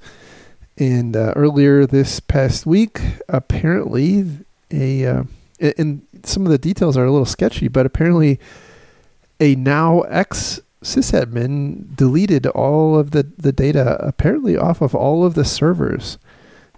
and 0.78 1.14
uh, 1.14 1.34
earlier 1.36 1.86
this 1.86 2.18
past 2.18 2.64
week, 2.64 3.02
apparently 3.28 4.24
a 4.70 5.04
uh, 5.04 5.24
and 5.60 6.06
some 6.24 6.46
of 6.46 6.50
the 6.50 6.56
details 6.56 6.96
are 6.96 7.04
a 7.04 7.10
little 7.10 7.26
sketchy, 7.26 7.68
but 7.68 7.84
apparently 7.84 8.40
a 9.38 9.54
now 9.56 10.00
ex 10.02 10.60
sysadmin 10.82 11.94
deleted 11.94 12.46
all 12.46 12.98
of 12.98 13.10
the, 13.10 13.22
the 13.36 13.52
data 13.52 13.96
apparently 14.00 14.56
off 14.56 14.80
of 14.80 14.94
all 14.94 15.24
of 15.24 15.34
the 15.34 15.44
servers 15.44 16.16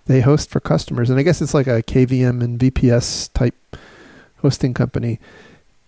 they 0.06 0.20
host 0.20 0.50
for 0.50 0.58
customers. 0.60 1.10
And 1.10 1.18
I 1.18 1.22
guess 1.22 1.40
it's 1.40 1.54
like 1.54 1.68
a 1.68 1.82
KVM 1.82 2.42
and 2.42 2.58
VPS 2.58 3.32
type 3.32 3.54
hosting 4.38 4.74
company. 4.74 5.20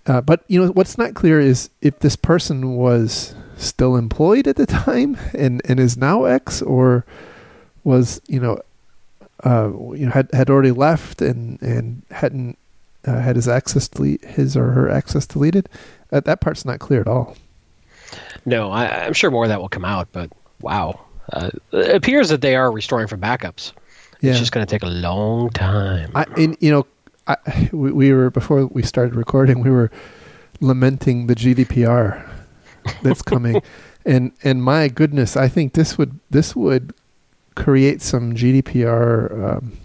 Uh, 0.06 0.20
but 0.20 0.44
you 0.48 0.62
know 0.62 0.70
what's 0.72 0.96
not 0.96 1.14
clear 1.14 1.40
is 1.40 1.68
if 1.80 1.98
this 1.98 2.16
person 2.16 2.76
was 2.76 3.34
still 3.56 3.96
employed 3.96 4.46
at 4.46 4.56
the 4.56 4.66
time 4.84 5.16
and, 5.34 5.60
and 5.64 5.80
is 5.80 5.96
now 5.96 6.24
ex, 6.24 6.62
or 6.62 7.04
was 7.84 8.20
you 8.28 8.40
know 8.40 8.58
uh, 9.44 9.70
you 9.94 10.06
know 10.06 10.12
had 10.12 10.30
had 10.32 10.50
already 10.50 10.70
left 10.70 11.20
and 11.20 11.60
and 11.60 12.02
hadn't 12.10 12.58
uh, 13.06 13.20
had 13.20 13.36
his 13.36 13.48
access 13.48 13.88
delete 13.88 14.24
his 14.24 14.56
or 14.56 14.70
her 14.70 14.90
access 14.90 15.26
deleted. 15.26 15.68
That, 16.10 16.24
that 16.24 16.40
part's 16.40 16.64
not 16.64 16.78
clear 16.78 17.00
at 17.00 17.08
all. 17.08 17.36
No, 18.44 18.70
I, 18.70 19.06
am 19.06 19.12
sure 19.12 19.30
more 19.30 19.44
of 19.44 19.48
that 19.48 19.60
will 19.60 19.68
come 19.68 19.84
out, 19.84 20.08
but 20.12 20.30
wow. 20.60 21.00
Uh, 21.32 21.50
it 21.72 21.96
appears 21.96 22.28
that 22.28 22.40
they 22.40 22.54
are 22.54 22.70
restoring 22.70 23.08
from 23.08 23.20
backups. 23.20 23.72
Yeah. 24.20 24.30
It's 24.30 24.38
just 24.38 24.52
going 24.52 24.64
to 24.64 24.70
take 24.70 24.84
a 24.84 24.88
long 24.88 25.50
time. 25.50 26.12
I, 26.14 26.24
and, 26.36 26.56
you 26.60 26.70
know, 26.70 26.86
I, 27.26 27.68
we, 27.72 27.92
we 27.92 28.12
were, 28.12 28.30
before 28.30 28.66
we 28.66 28.82
started 28.82 29.14
recording, 29.14 29.60
we 29.60 29.70
were 29.70 29.90
lamenting 30.60 31.26
the 31.26 31.34
GDPR 31.34 32.28
that's 33.02 33.22
coming. 33.22 33.62
and, 34.04 34.32
and 34.42 34.62
my 34.62 34.88
goodness, 34.88 35.36
I 35.36 35.48
think 35.48 35.74
this 35.74 35.98
would, 35.98 36.18
this 36.30 36.54
would 36.54 36.94
create 37.54 38.02
some 38.02 38.34
GDPR 38.34 39.56
um, 39.56 39.78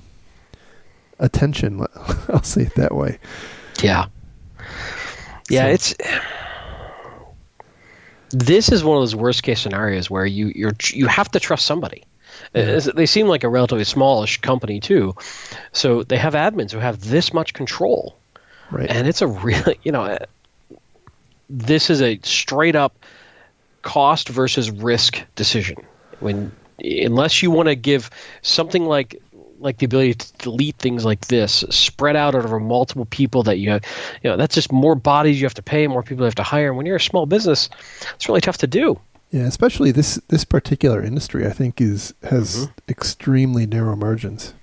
attention. 1.19 1.85
I'll 2.29 2.43
say 2.43 2.63
it 2.63 2.75
that 2.75 2.93
way. 2.93 3.19
Yeah. 3.81 4.07
Yeah, 5.49 5.67
so. 5.67 5.73
it's 5.73 5.95
this 8.31 8.71
is 8.71 8.83
one 8.83 8.97
of 8.97 9.01
those 9.01 9.15
worst 9.15 9.43
case 9.43 9.59
scenarios 9.59 10.09
where 10.09 10.25
you 10.25 10.51
you're 10.55 10.73
you 10.91 11.07
have 11.07 11.29
to 11.31 11.39
trust 11.39 11.65
somebody. 11.65 12.03
Yeah. 12.53 12.79
They 12.79 13.05
seem 13.05 13.27
like 13.27 13.43
a 13.43 13.49
relatively 13.49 13.85
smallish 13.85 14.41
company 14.41 14.79
too, 14.79 15.15
so 15.71 16.03
they 16.03 16.17
have 16.17 16.33
admins 16.33 16.71
who 16.71 16.79
have 16.79 17.01
this 17.01 17.33
much 17.33 17.53
control, 17.53 18.17
right? 18.71 18.89
And 18.89 19.07
it's 19.07 19.21
a 19.21 19.27
really 19.27 19.79
you 19.83 19.91
know, 19.91 20.17
this 21.49 21.89
is 21.89 22.01
a 22.01 22.19
straight 22.23 22.75
up 22.75 22.93
cost 23.81 24.29
versus 24.29 24.69
risk 24.69 25.23
decision. 25.35 25.77
When 26.19 26.51
unless 26.83 27.41
you 27.41 27.51
want 27.51 27.69
to 27.69 27.75
give 27.75 28.09
something 28.41 28.85
like 28.85 29.21
like 29.61 29.77
the 29.77 29.85
ability 29.85 30.15
to 30.15 30.33
delete 30.39 30.75
things 30.77 31.05
like 31.05 31.27
this 31.27 31.63
spread 31.69 32.15
out 32.15 32.33
over 32.35 32.59
multiple 32.59 33.05
people 33.05 33.43
that 33.43 33.59
you 33.59 33.69
have, 33.69 33.83
you 34.23 34.29
know, 34.29 34.35
that's 34.35 34.55
just 34.55 34.71
more 34.71 34.95
bodies 34.95 35.39
you 35.39 35.45
have 35.45 35.53
to 35.53 35.61
pay, 35.61 35.87
more 35.87 36.01
people 36.01 36.23
you 36.23 36.25
have 36.25 36.35
to 36.35 36.43
hire. 36.43 36.69
And 36.69 36.77
when 36.77 36.85
you're 36.85 36.95
a 36.95 37.01
small 37.01 37.27
business, 37.27 37.69
it's 38.15 38.27
really 38.27 38.41
tough 38.41 38.57
to 38.57 38.67
do. 38.67 38.99
Yeah, 39.31 39.43
especially 39.43 39.91
this 39.91 40.15
this 40.27 40.43
particular 40.43 41.01
industry, 41.01 41.47
I 41.47 41.51
think 41.51 41.79
is 41.79 42.13
has 42.23 42.57
mm-hmm. 42.57 42.71
extremely 42.89 43.65
narrow 43.65 43.95
margins. 43.95 44.53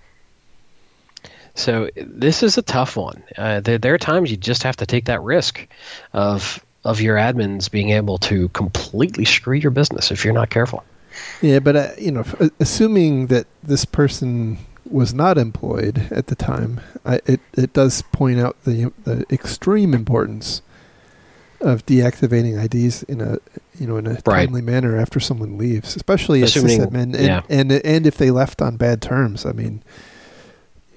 So 1.54 1.88
this 1.96 2.42
is 2.42 2.56
a 2.56 2.62
tough 2.62 2.96
one. 2.96 3.24
Uh, 3.36 3.60
there, 3.60 3.78
there 3.78 3.94
are 3.94 3.98
times 3.98 4.30
you 4.30 4.36
just 4.36 4.62
have 4.62 4.76
to 4.76 4.86
take 4.86 5.06
that 5.06 5.22
risk 5.22 5.66
of 6.12 6.64
of 6.84 7.00
your 7.00 7.16
admins 7.16 7.70
being 7.70 7.90
able 7.90 8.18
to 8.18 8.48
completely 8.50 9.24
screw 9.24 9.56
your 9.56 9.70
business 9.70 10.10
if 10.10 10.24
you're 10.24 10.34
not 10.34 10.50
careful. 10.50 10.84
Yeah, 11.42 11.58
but 11.58 11.74
uh, 11.74 11.88
you 11.98 12.12
know, 12.12 12.24
assuming 12.60 13.26
that 13.28 13.46
this 13.62 13.84
person 13.84 14.58
was 14.88 15.12
not 15.12 15.36
employed 15.36 16.06
at 16.10 16.28
the 16.28 16.36
time, 16.36 16.80
I, 17.06 17.20
it 17.26 17.40
it 17.54 17.72
does 17.72 18.02
point 18.12 18.38
out 18.38 18.62
the 18.64 18.92
the 19.04 19.24
extreme 19.30 19.94
importance 19.94 20.60
of 21.60 21.84
deactivating 21.86 22.62
IDs 22.62 23.02
in 23.04 23.20
a 23.20 23.38
you 23.78 23.86
know 23.86 23.96
in 23.96 24.06
a 24.06 24.10
right. 24.26 24.46
timely 24.46 24.62
manner 24.62 24.96
after 24.96 25.20
someone 25.20 25.58
leaves, 25.58 25.96
especially 25.96 26.42
Assuming, 26.42 26.80
as 26.80 26.86
sysadmin, 26.88 27.14
and, 27.14 27.14
yeah. 27.14 27.42
and 27.48 27.72
and 27.72 28.06
if 28.06 28.16
they 28.16 28.30
left 28.30 28.62
on 28.62 28.76
bad 28.76 29.02
terms. 29.02 29.44
I 29.44 29.52
mean, 29.52 29.82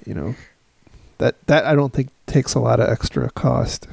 you 0.06 0.13
know, 0.13 0.36
that 1.18 1.36
that 1.48 1.65
I 1.65 1.75
don't 1.75 1.94
think 1.94 2.10
takes 2.27 2.53
a 2.53 2.60
lot 2.60 2.80
of 2.80 2.89
extra 2.89 3.30
cost. 3.32 3.88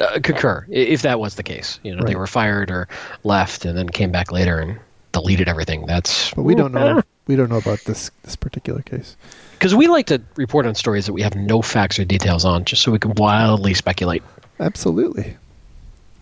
Uh, 0.00 0.18
concur. 0.22 0.66
If 0.70 1.02
that 1.02 1.20
was 1.20 1.34
the 1.34 1.42
case, 1.42 1.78
you 1.82 1.92
know, 1.92 1.98
right. 1.98 2.08
they 2.08 2.16
were 2.16 2.26
fired 2.26 2.70
or 2.70 2.88
left 3.24 3.66
and 3.66 3.76
then 3.76 3.88
came 3.88 4.10
back 4.10 4.32
later 4.32 4.58
and 4.58 4.78
deleted 5.12 5.48
everything. 5.48 5.86
That's 5.86 6.32
but 6.32 6.42
we 6.42 6.54
don't 6.54 6.72
know 6.72 7.02
we 7.26 7.36
don't 7.36 7.50
know 7.50 7.58
about 7.58 7.80
this 7.80 8.10
this 8.24 8.36
particular 8.36 8.82
case 8.82 9.16
because 9.62 9.74
we 9.74 9.86
like 9.86 10.06
to 10.06 10.20
report 10.36 10.66
on 10.66 10.74
stories 10.74 11.06
that 11.06 11.12
we 11.12 11.22
have 11.22 11.36
no 11.36 11.62
facts 11.62 11.98
or 11.98 12.04
details 12.04 12.44
on, 12.44 12.64
just 12.64 12.82
so 12.82 12.90
we 12.90 12.98
can 12.98 13.12
wildly 13.14 13.74
speculate. 13.74 14.22
Absolutely, 14.58 15.36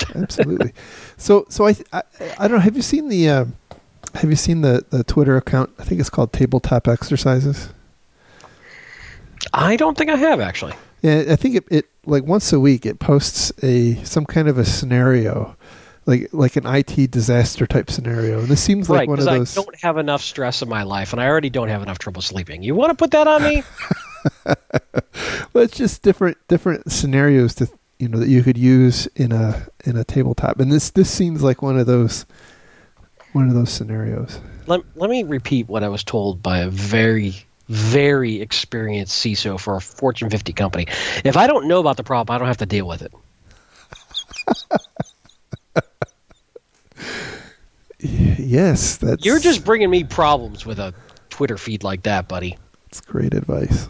absolutely. 0.15 0.73
so, 1.17 1.47
so 1.49 1.67
I, 1.67 1.77
I, 1.93 2.03
I 2.39 2.49
don't 2.49 2.59
know. 2.59 2.63
Have 2.63 2.77
you 2.77 2.83
seen 2.83 3.09
the 3.09 3.29
uh, 3.29 3.45
Have 4.15 4.31
you 4.31 4.37
seen 4.37 4.61
the 4.61 4.85
the 4.91 5.05
Twitter 5.05 5.37
account? 5.37 5.71
I 5.79 5.85
think 5.85 6.01
it's 6.01 6.11
called 6.11 6.33
Tabletop 6.33 6.89
Exercises. 6.89 7.71
I 9.53 9.77
don't 9.77 9.97
think 9.97 10.11
I 10.11 10.17
have 10.17 10.41
actually. 10.41 10.75
Yeah, 11.03 11.25
I 11.31 11.37
think 11.37 11.57
it, 11.57 11.65
it 11.71 11.87
like 12.05 12.25
once 12.25 12.53
a 12.53 12.61
week 12.61 12.85
it 12.85 12.99
posts 12.99 13.53
a 13.63 13.95
some 14.05 14.27
kind 14.27 14.49
of 14.49 14.59
a 14.59 14.65
scenario 14.65 15.57
like 16.07 16.29
like 16.33 16.57
an 16.57 16.67
IT 16.67 17.11
disaster 17.11 17.67
type 17.67 17.91
scenario. 17.91 18.41
And 18.41 18.49
this 18.49 18.63
seems 18.63 18.91
like 18.91 19.01
right, 19.01 19.09
one 19.09 19.19
of 19.19 19.25
those. 19.25 19.57
I 19.57 19.63
don't 19.63 19.81
have 19.81 19.97
enough 19.97 20.23
stress 20.23 20.63
in 20.63 20.69
my 20.69 20.83
life, 20.83 21.13
and 21.13 21.21
I 21.21 21.27
already 21.27 21.51
don't 21.51 21.69
have 21.69 21.83
enough 21.83 21.99
trouble 21.99 22.23
sleeping. 22.23 22.63
You 22.63 22.75
want 22.75 22.91
to 22.91 22.97
put 22.97 23.13
that 23.13 23.27
on 23.27 23.43
me? 23.43 23.63
well, 25.53 25.65
it's 25.65 25.77
just 25.77 26.03
different 26.03 26.37
different 26.49 26.91
scenarios 26.91 27.55
to 27.57 27.69
you 28.01 28.09
know 28.09 28.19
that 28.19 28.29
you 28.29 28.43
could 28.43 28.57
use 28.57 29.07
in 29.09 29.31
a 29.31 29.69
in 29.85 29.97
a 29.97 30.05
tabletop. 30.05 30.59
And 30.59 30.73
this 30.73 30.91
this 30.91 31.11
seems 31.11 31.43
like 31.43 31.61
one 31.61 31.79
of 31.79 31.87
those 31.87 32.25
one 33.33 33.49
of 33.49 33.55
those 33.55 33.71
scenarios. 33.71 34.41
Let, 34.67 34.81
let 34.97 35.11
me 35.11 35.23
repeat 35.23 35.69
what 35.69 35.85
I 35.85 35.89
was 35.89 36.03
told 36.03 36.43
by 36.43 36.61
a 36.61 36.71
very 36.71 37.35
very 37.69 38.41
experienced 38.41 39.23
CISO 39.23 39.61
for 39.61 39.77
a 39.77 39.81
Fortune 39.81 40.29
50 40.29 40.53
company. 40.55 40.87
If 41.25 41.37
I 41.37 41.47
don't 41.47 41.69
know 41.69 41.79
about 41.79 41.97
the 41.97 42.03
problem, 42.03 42.35
I 42.35 42.39
don't 42.39 42.49
have 42.49 42.57
to 42.57 42.67
deal 42.67 42.89
with 42.89 43.03
it. 43.03 43.13
yes, 48.39 48.97
that's 48.97 49.25
You're 49.25 49.39
just 49.39 49.65
bringing 49.65 49.89
me 49.89 50.03
problems 50.03 50.67
with 50.67 50.81
a 50.81 50.93
Twitter 51.29 51.57
feed 51.57 51.85
like 51.85 52.03
that, 52.03 52.27
buddy. 52.27 52.59
That's 52.87 53.01
great 53.03 53.35
advice. 53.35 53.89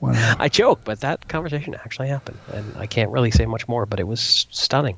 Wow. 0.00 0.36
I 0.38 0.48
joke, 0.48 0.80
but 0.84 1.00
that 1.00 1.28
conversation 1.28 1.74
actually 1.74 2.08
happened, 2.08 2.38
and 2.52 2.76
I 2.76 2.86
can't 2.86 3.10
really 3.10 3.30
say 3.30 3.46
much 3.46 3.66
more. 3.68 3.86
But 3.86 4.00
it 4.00 4.06
was 4.06 4.46
stunning. 4.50 4.96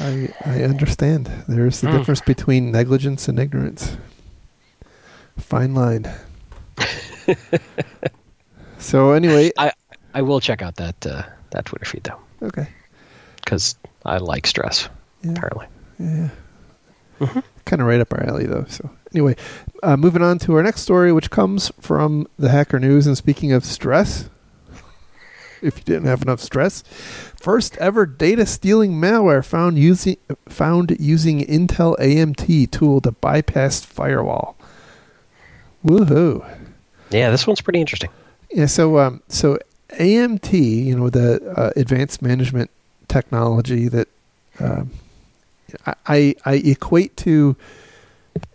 I 0.00 0.28
I 0.44 0.62
understand. 0.64 1.30
There's 1.48 1.80
the 1.80 1.88
Mm. 1.88 1.98
difference 1.98 2.20
between 2.20 2.70
negligence 2.72 3.28
and 3.28 3.38
ignorance. 3.38 3.96
Fine 5.38 5.74
line. 5.74 6.10
so 8.78 9.12
anyway, 9.12 9.50
I 9.58 9.72
I 10.14 10.22
will 10.22 10.40
check 10.40 10.62
out 10.62 10.76
that 10.76 11.06
uh, 11.06 11.22
that 11.50 11.64
Twitter 11.66 11.84
feed 11.84 12.04
though, 12.04 12.18
okay. 12.42 12.68
because 13.44 13.76
I 14.04 14.18
like 14.18 14.46
stress. 14.46 14.88
Yeah. 15.22 15.32
Apparently, 15.32 15.66
Yeah. 15.98 16.28
Kind 17.64 17.80
of 17.82 17.88
right 17.88 18.00
up 18.00 18.12
our 18.12 18.22
alley, 18.28 18.44
though. 18.46 18.66
So, 18.68 18.90
anyway, 19.16 19.34
uh, 19.82 19.96
moving 19.96 20.22
on 20.22 20.38
to 20.40 20.54
our 20.54 20.62
next 20.62 20.82
story, 20.82 21.12
which 21.12 21.30
comes 21.30 21.72
from 21.80 22.28
the 22.38 22.50
Hacker 22.50 22.78
News. 22.78 23.06
And 23.06 23.16
speaking 23.16 23.50
of 23.50 23.64
stress, 23.64 24.28
if 25.62 25.78
you 25.78 25.84
didn't 25.84 26.04
have 26.04 26.22
enough 26.22 26.40
stress, 26.40 26.82
first 27.40 27.76
ever 27.78 28.04
data 28.04 28.44
stealing 28.44 28.92
malware 28.92 29.44
found 29.44 29.78
using 29.78 30.18
found 30.48 30.96
using 31.00 31.40
Intel 31.46 31.96
AMT 31.98 32.70
tool 32.70 33.00
to 33.00 33.12
bypass 33.12 33.84
firewall. 33.84 34.56
Woohoo! 35.84 36.44
yeah, 37.10 37.30
this 37.30 37.46
one's 37.46 37.60
pretty 37.60 37.80
interesting. 37.80 38.10
Yeah, 38.50 38.66
so 38.66 38.98
um, 38.98 39.22
so 39.28 39.58
AMT, 39.90 40.52
you 40.52 40.96
know, 40.96 41.08
the 41.08 41.42
uh, 41.56 41.70
advanced 41.74 42.20
management 42.20 42.70
technology 43.08 43.88
that 43.88 44.08
um, 44.60 44.90
I 46.06 46.34
I 46.44 46.54
equate 46.54 47.16
to 47.18 47.56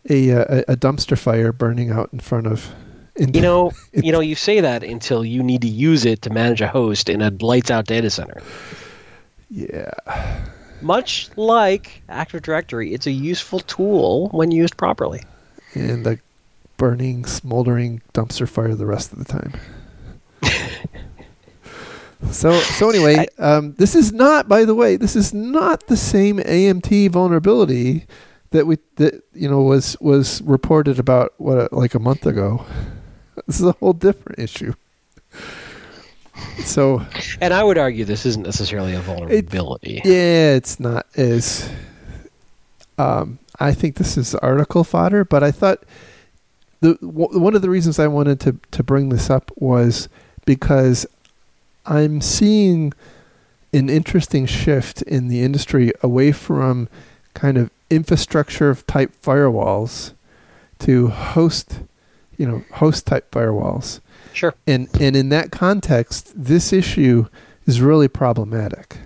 a, 0.10 0.30
a 0.30 0.64
a 0.70 0.76
dumpster 0.78 1.18
fire 1.18 1.52
burning 1.52 1.92
out 1.92 2.10
in 2.14 2.20
front 2.20 2.48
of. 2.48 2.70
In 3.16 3.34
You 3.34 3.42
know, 3.42 3.72
you 3.94 4.12
know, 4.12 4.20
you 4.22 4.36
say 4.36 4.62
that 4.62 4.84
until 4.84 5.26
you 5.26 5.44
need 5.44 5.62
to 5.62 5.68
use 5.68 6.06
it 6.06 6.22
to 6.24 6.30
manage 6.30 6.62
a 6.62 6.68
host 6.68 7.10
in 7.10 7.22
a 7.22 7.30
lights 7.30 7.70
out 7.70 7.86
data 7.86 8.10
center. 8.10 8.42
yeah, 9.50 9.92
Much 10.82 11.30
like 11.36 12.02
Active 12.10 12.42
Directory, 12.42 12.94
it's 12.94 13.08
a 13.08 13.12
useful 13.12 13.60
tool 13.60 14.30
when 14.30 14.52
used 14.52 14.78
properly. 14.78 15.22
and 15.74 16.06
the 16.06 16.20
burning, 16.78 17.26
smoldering 17.26 18.02
dumpster 18.14 18.48
fire 18.50 18.74
the 18.74 18.86
rest 18.88 19.14
of 19.14 19.20
the 19.20 19.26
time. 19.26 19.54
so 22.32 22.52
so 22.60 22.90
anyway, 22.90 23.28
um, 23.38 23.74
this 23.74 23.94
is 23.94 24.12
not, 24.12 24.48
by 24.48 24.66
the 24.66 24.74
way, 24.74 24.96
this 24.96 25.16
is 25.16 25.34
not 25.34 25.86
the 25.88 25.98
same 25.98 26.38
AMT 26.38 27.10
vulnerability 27.12 28.08
that 28.52 28.68
we 28.68 28.78
that 28.96 29.24
you 29.34 29.50
know 29.50 29.62
was 29.62 29.98
was 30.00 30.42
reported 30.44 31.00
about 31.00 31.34
what 31.38 31.74
like 31.74 31.94
a 31.96 32.00
month 32.00 32.26
ago. 32.26 32.66
This 33.48 33.60
is 33.62 33.66
a 33.66 33.72
whole 33.72 33.94
different 33.94 34.40
issue. 34.40 34.74
So 36.64 37.04
And 37.40 37.54
I 37.54 37.64
would 37.64 37.78
argue 37.78 38.06
this 38.06 38.26
isn't 38.26 38.44
necessarily 38.44 38.94
a 38.94 39.00
vulnerability. 39.00 40.02
yeah, 40.04 40.54
it's 40.54 40.80
not 40.80 41.08
as. 41.16 41.70
Um, 42.98 43.40
I 43.60 43.74
think 43.74 43.96
this 43.96 44.18
is 44.18 44.36
article 44.36 44.84
fodder, 44.84 45.24
but 45.24 45.44
I 45.44 45.52
thought 45.52 45.84
the 46.82 46.96
w- 46.96 47.40
one 47.40 47.56
of 47.56 47.62
the 47.62 47.70
reasons 47.70 48.00
I 48.00 48.08
wanted 48.08 48.40
to 48.42 48.58
to 48.72 48.84
bring 48.84 49.10
this 49.10 49.30
up 49.30 49.52
was 49.56 50.08
because 50.46 51.06
I'm 51.86 52.22
seeing 52.22 52.94
an 53.74 53.90
interesting 53.90 54.46
shift 54.46 55.02
in 55.04 55.30
the 55.30 55.42
industry 55.42 55.94
away 56.04 56.32
from 56.32 56.90
kind 57.34 57.58
of 57.58 57.72
infrastructure 57.92 58.74
type 58.76 59.12
firewalls 59.22 60.14
to 60.80 61.08
host, 61.08 61.80
you 62.38 62.48
know, 62.48 62.64
host 62.74 63.06
type 63.06 63.30
firewalls. 63.32 64.00
Sure. 64.34 64.54
And 64.66 64.88
and 65.00 65.16
in 65.16 65.30
that 65.30 65.52
context, 65.52 66.32
this 66.36 66.74
issue 66.74 67.28
is 67.68 67.82
really 67.82 68.08
problematic. 68.08 68.98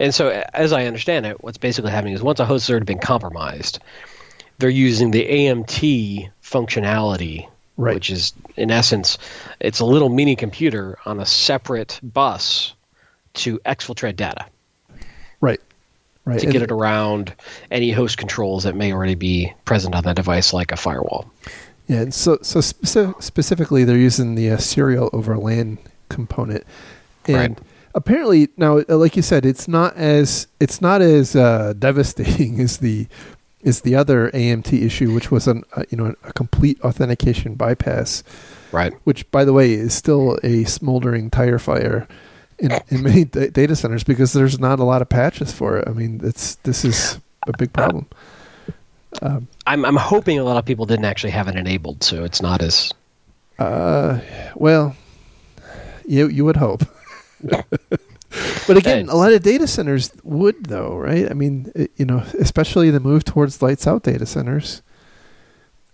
And 0.00 0.12
so, 0.12 0.44
as 0.52 0.72
I 0.72 0.86
understand 0.86 1.24
it, 1.26 1.42
what's 1.44 1.58
basically 1.58 1.92
happening 1.92 2.14
is 2.14 2.22
once 2.22 2.40
a 2.40 2.44
host 2.44 2.66
has 2.66 2.70
already 2.72 2.86
been 2.86 2.98
compromised, 2.98 3.78
they're 4.58 4.68
using 4.68 5.12
the 5.12 5.24
AMT 5.24 6.30
functionality, 6.42 7.48
Right. 7.76 7.94
which 7.94 8.10
is, 8.10 8.32
in 8.56 8.70
essence, 8.70 9.18
it's 9.60 9.80
a 9.80 9.84
little 9.84 10.08
mini 10.08 10.34
computer 10.34 10.98
on 11.06 11.20
a 11.20 11.26
separate 11.26 12.00
bus 12.02 12.74
to 13.34 13.58
exfiltrate 13.60 14.16
data 14.16 14.46
Right. 15.40 15.60
Right. 16.26 16.40
to 16.40 16.46
get 16.46 16.62
it 16.62 16.70
around 16.70 17.34
any 17.70 17.90
host 17.90 18.16
controls 18.16 18.62
that 18.64 18.74
may 18.74 18.92
already 18.94 19.14
be 19.14 19.52
present 19.66 19.94
on 19.94 20.04
that 20.04 20.16
device, 20.16 20.52
like 20.54 20.72
a 20.72 20.76
firewall. 20.76 21.30
Yeah, 21.86 22.00
and 22.00 22.14
so 22.14 22.38
so 22.40 22.60
speci- 22.60 23.22
specifically, 23.22 23.84
they're 23.84 23.98
using 23.98 24.34
the 24.34 24.50
uh, 24.50 24.56
serial 24.56 25.10
over 25.12 25.36
LAN 25.36 25.76
component, 26.08 26.64
and 27.26 27.36
Right. 27.36 27.58
apparently 27.94 28.48
now, 28.56 28.78
uh, 28.78 28.96
like 28.96 29.16
you 29.16 29.22
said, 29.22 29.44
it's 29.44 29.68
not 29.68 29.94
as 29.96 30.46
it's 30.60 30.80
not 30.80 31.02
as 31.02 31.36
uh, 31.36 31.74
devastating 31.78 32.58
as 32.58 32.78
the 32.78 33.06
as 33.66 33.82
the 33.82 33.94
other 33.94 34.30
AMT 34.30 34.72
issue, 34.82 35.12
which 35.12 35.30
was 35.30 35.46
an 35.46 35.62
uh, 35.76 35.82
you 35.90 35.98
know 35.98 36.14
a 36.24 36.32
complete 36.32 36.80
authentication 36.80 37.54
bypass, 37.54 38.22
Right. 38.72 38.94
which 39.04 39.30
by 39.30 39.44
the 39.44 39.52
way 39.52 39.74
is 39.74 39.92
still 39.92 40.38
a 40.42 40.64
smoldering 40.64 41.28
tire 41.28 41.58
fire. 41.58 42.08
In, 42.64 42.72
in 42.88 43.02
many 43.02 43.24
da- 43.24 43.50
data 43.50 43.76
centers, 43.76 44.04
because 44.04 44.32
there's 44.32 44.58
not 44.58 44.78
a 44.78 44.84
lot 44.84 45.02
of 45.02 45.08
patches 45.08 45.52
for 45.52 45.76
it. 45.78 45.86
I 45.86 45.92
mean, 45.92 46.20
it's 46.24 46.54
this 46.56 46.84
is 46.84 47.20
a 47.46 47.52
big 47.58 47.72
problem. 47.72 48.06
Um, 49.22 49.48
I'm, 49.66 49.84
I'm 49.84 49.96
hoping 49.96 50.38
a 50.38 50.44
lot 50.44 50.56
of 50.56 50.64
people 50.64 50.86
didn't 50.86 51.04
actually 51.04 51.30
have 51.30 51.46
it 51.48 51.56
enabled, 51.56 52.02
so 52.02 52.24
it's 52.24 52.40
not 52.40 52.62
as. 52.62 52.92
Uh, 53.58 54.20
well, 54.54 54.96
you 56.06 56.28
you 56.28 56.44
would 56.44 56.56
hope. 56.56 56.82
but 58.66 58.76
again, 58.76 59.08
a 59.08 59.14
lot 59.14 59.32
of 59.32 59.42
data 59.42 59.66
centers 59.66 60.10
would, 60.22 60.64
though, 60.64 60.96
right? 60.96 61.30
I 61.30 61.34
mean, 61.34 61.70
it, 61.74 61.90
you 61.96 62.04
know, 62.04 62.24
especially 62.40 62.90
the 62.90 63.00
move 63.00 63.24
towards 63.24 63.62
lights 63.62 63.86
out 63.86 64.02
data 64.02 64.26
centers. 64.26 64.82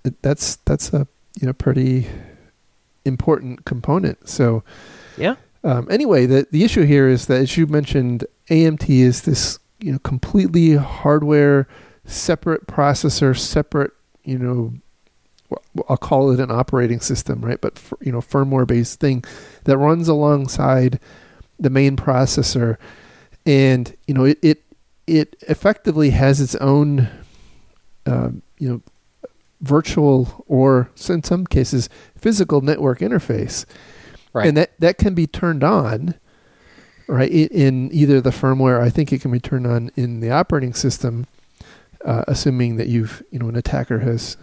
It, 0.05 0.21
that's 0.23 0.57
that's 0.65 0.93
a 0.95 1.07
you 1.41 1.47
know 1.47 1.53
pretty 1.53 2.07
important 3.05 3.65
component. 3.65 4.29
So 4.29 4.63
Yeah. 5.17 5.37
Um, 5.63 5.89
anyway, 5.91 6.27
the 6.27 6.47
the 6.51 6.65
issue 6.65 6.85
here 6.85 7.09
is 7.09 7.27
that, 7.27 7.41
as 7.41 7.57
you 7.57 7.67
mentioned, 7.67 8.25
AMT 8.49 8.89
is 8.89 9.23
this 9.23 9.59
you 9.81 9.93
know 9.93 9.99
completely 10.01 10.75
hardware 10.77 11.69
separate 12.05 12.67
processor, 12.67 13.37
separate 13.37 13.93
you 14.25 14.39
know, 14.39 14.73
I'll 15.89 15.97
call 15.97 16.31
it 16.31 16.41
an 16.41 16.51
operating 16.51 17.01
system, 17.01 17.45
right? 17.45 17.61
But 17.61 17.81
you 18.01 18.13
know, 18.13 18.21
firmware 18.21 18.67
based 18.67 19.01
thing 19.01 19.25
that 19.65 19.77
runs 19.77 20.09
alongside 20.09 20.99
the 21.59 21.71
main 21.71 21.97
processor, 21.97 22.77
and 23.45 23.95
you 24.07 24.15
know, 24.15 24.25
it 24.25 24.39
it, 24.43 24.63
it 25.07 25.37
effectively 25.49 26.11
has 26.11 26.41
its 26.41 26.55
own, 26.57 27.09
um, 28.07 28.43
you 28.59 28.69
know, 28.69 28.83
virtual 29.61 30.45
or 30.47 30.91
in 31.09 31.23
some 31.23 31.47
cases 31.47 31.91
physical 32.17 32.63
network 32.63 33.01
interface 33.01 33.67
Right. 34.33 34.47
and 34.47 34.57
that 34.57 34.79
that 34.79 34.99
can 34.99 35.15
be 35.15 35.27
turned 35.27 35.65
on 35.65 36.15
right 37.07 37.31
in 37.31 37.91
either 37.93 38.21
the 38.21 38.31
firmware 38.31 38.81
i 38.81 38.89
think 38.89 39.13
it 39.13 39.21
can 39.21 39.33
be 39.33 39.41
turned 39.41 39.67
on 39.67 39.91
in 39.97 40.21
the 40.21 40.31
operating 40.31 40.75
system 40.75 41.27
uh, 42.05 42.25
assuming 42.29 42.77
that 42.77 42.87
you've 42.87 43.23
you 43.31 43.39
know 43.39 43.49
an 43.49 43.57
attacker 43.57 43.99
has 43.99 44.37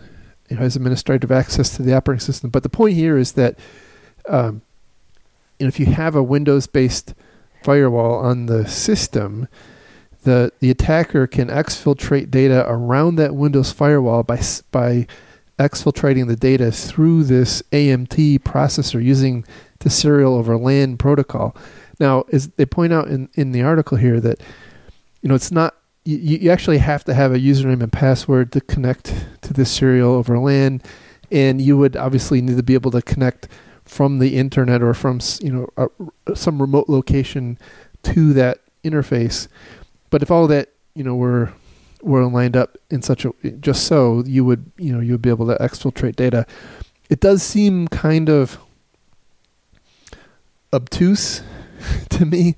you 0.50 0.56
know, 0.56 0.62
has 0.62 0.76
administrative 0.76 1.32
access 1.32 1.76
to 1.76 1.82
the 1.82 1.94
operating 1.94 2.20
system 2.20 2.50
but 2.50 2.64
the 2.64 2.70
point 2.70 2.96
here 2.96 3.18
is 3.18 3.34
that 3.34 3.58
um, 4.28 4.62
you 5.60 5.66
know 5.66 5.70
if 5.70 5.80
you 5.80 5.86
have 5.86 6.16
a 6.16 6.24
windows 6.24 6.68
based 6.68 7.14
firewall 7.64 8.16
on 8.20 8.48
the 8.48 8.68
system 8.68 9.48
the 10.28 10.52
the 10.60 10.70
attacker 10.70 11.26
can 11.26 11.48
exfiltrate 11.48 12.30
data 12.30 12.66
around 12.68 13.16
that 13.16 13.34
Windows 13.34 13.72
firewall 13.72 14.24
by 14.24 14.42
by 14.72 15.08
exfiltrating 15.58 16.28
the 16.28 16.36
data 16.36 16.70
through 16.70 17.24
this 17.24 17.64
AMT 17.72 18.40
processor 18.40 19.02
using 19.02 19.46
the 19.80 19.90
serial 19.90 20.36
over 20.36 20.58
LAN 20.58 20.98
protocol. 20.98 21.56
Now, 22.00 22.26
as 22.32 22.50
they 22.50 22.66
point 22.66 22.94
out 22.94 23.08
in, 23.08 23.30
in 23.34 23.52
the 23.52 23.64
article 23.64 23.98
here, 23.98 24.20
that 24.20 24.42
you 25.22 25.30
know 25.30 25.36
it's 25.36 25.52
not 25.52 25.76
you, 26.06 26.18
you 26.18 26.52
actually 26.52 26.78
have 26.78 27.04
to 27.06 27.14
have 27.14 27.34
a 27.34 27.40
username 27.40 27.82
and 27.84 27.92
password 27.92 28.52
to 28.54 28.62
connect 28.62 29.14
to 29.42 29.54
this 29.54 29.72
serial 29.72 30.14
over 30.14 30.38
LAN, 30.38 30.82
and 31.32 31.62
you 31.62 31.78
would 31.78 31.96
obviously 31.96 32.42
need 32.42 32.58
to 32.58 32.64
be 32.64 32.76
able 32.76 32.92
to 32.92 33.02
connect 33.02 33.48
from 33.84 34.20
the 34.20 34.36
internet 34.38 34.82
or 34.82 34.94
from 34.94 35.20
you 35.42 35.52
know 35.52 35.70
a, 35.78 36.36
some 36.36 36.62
remote 36.62 36.90
location 36.90 37.58
to 38.04 38.34
that 38.34 38.60
interface. 38.84 39.48
But 40.10 40.22
if 40.22 40.32
all 40.32 40.48
that 40.48 40.70
you 40.94 41.04
know 41.04 41.16
were 41.16 41.52
were 42.02 42.26
lined 42.26 42.56
up 42.56 42.78
in 42.90 43.02
such 43.02 43.26
a 43.26 43.34
just 43.60 43.86
so 43.86 44.24
you 44.26 44.46
would 44.46 44.72
you 44.78 44.94
know 44.94 45.00
you 45.00 45.14
would 45.14 45.22
be 45.22 45.30
able 45.30 45.48
to 45.48 45.56
exfiltrate 45.58 46.16
data. 46.16 46.46
It 47.10 47.22
does 47.22 47.42
seem 47.42 47.88
kind 47.88 48.30
of 48.30 48.58
obtuse 50.74 51.42
to 52.10 52.26
me. 52.26 52.56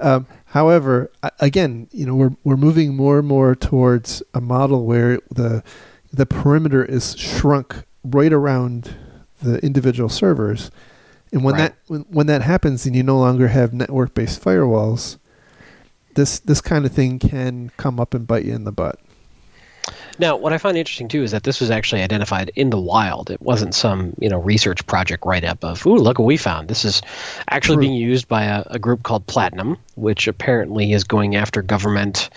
Um, 0.00 0.26
however, 0.46 1.10
again, 1.40 1.88
you 1.90 2.06
know 2.06 2.14
we're 2.14 2.36
we're 2.44 2.56
moving 2.56 2.94
more 2.94 3.18
and 3.18 3.28
more 3.28 3.54
towards 3.54 4.22
a 4.34 4.40
model 4.40 4.84
where 4.84 5.18
the 5.30 5.62
the 6.12 6.26
perimeter 6.26 6.84
is 6.84 7.16
shrunk 7.16 7.84
right 8.04 8.32
around 8.32 8.96
the 9.42 9.58
individual 9.64 10.08
servers. 10.08 10.70
And 11.32 11.44
when 11.44 11.54
right. 11.54 11.72
that 11.72 11.76
when, 11.88 12.02
when 12.08 12.26
that 12.26 12.42
happens 12.42 12.86
and 12.86 12.96
you 12.96 13.02
no 13.02 13.18
longer 13.18 13.48
have 13.48 13.72
network 13.72 14.14
based 14.14 14.42
firewalls, 14.42 15.18
this 16.14 16.38
this 16.38 16.60
kind 16.60 16.86
of 16.86 16.92
thing 16.92 17.18
can 17.18 17.70
come 17.76 18.00
up 18.00 18.14
and 18.14 18.26
bite 18.26 18.44
you 18.44 18.54
in 18.54 18.64
the 18.64 18.72
butt. 18.72 18.98
Now, 20.18 20.36
what 20.36 20.52
I 20.52 20.58
find 20.58 20.76
interesting 20.76 21.08
too 21.08 21.22
is 21.22 21.30
that 21.30 21.44
this 21.44 21.60
was 21.60 21.70
actually 21.70 22.02
identified 22.02 22.50
in 22.56 22.70
the 22.70 22.80
wild. 22.80 23.30
It 23.30 23.40
wasn't 23.40 23.74
some 23.74 24.14
you 24.18 24.28
know 24.28 24.40
research 24.40 24.86
project 24.86 25.24
write 25.24 25.44
up 25.44 25.64
of 25.64 25.84
"Ooh, 25.86 25.96
look 25.96 26.18
what 26.18 26.24
we 26.24 26.36
found." 26.36 26.68
This 26.68 26.84
is 26.84 27.02
actually 27.48 27.76
True. 27.76 27.82
being 27.82 27.94
used 27.94 28.28
by 28.28 28.44
a, 28.44 28.64
a, 28.66 28.78
group 28.78 29.02
called 29.02 29.26
Platinum, 29.26 29.78
which 29.94 30.26
apparently 30.26 30.92
is 30.92 31.04
going 31.04 31.36
after 31.36 31.62
government, 31.62 32.30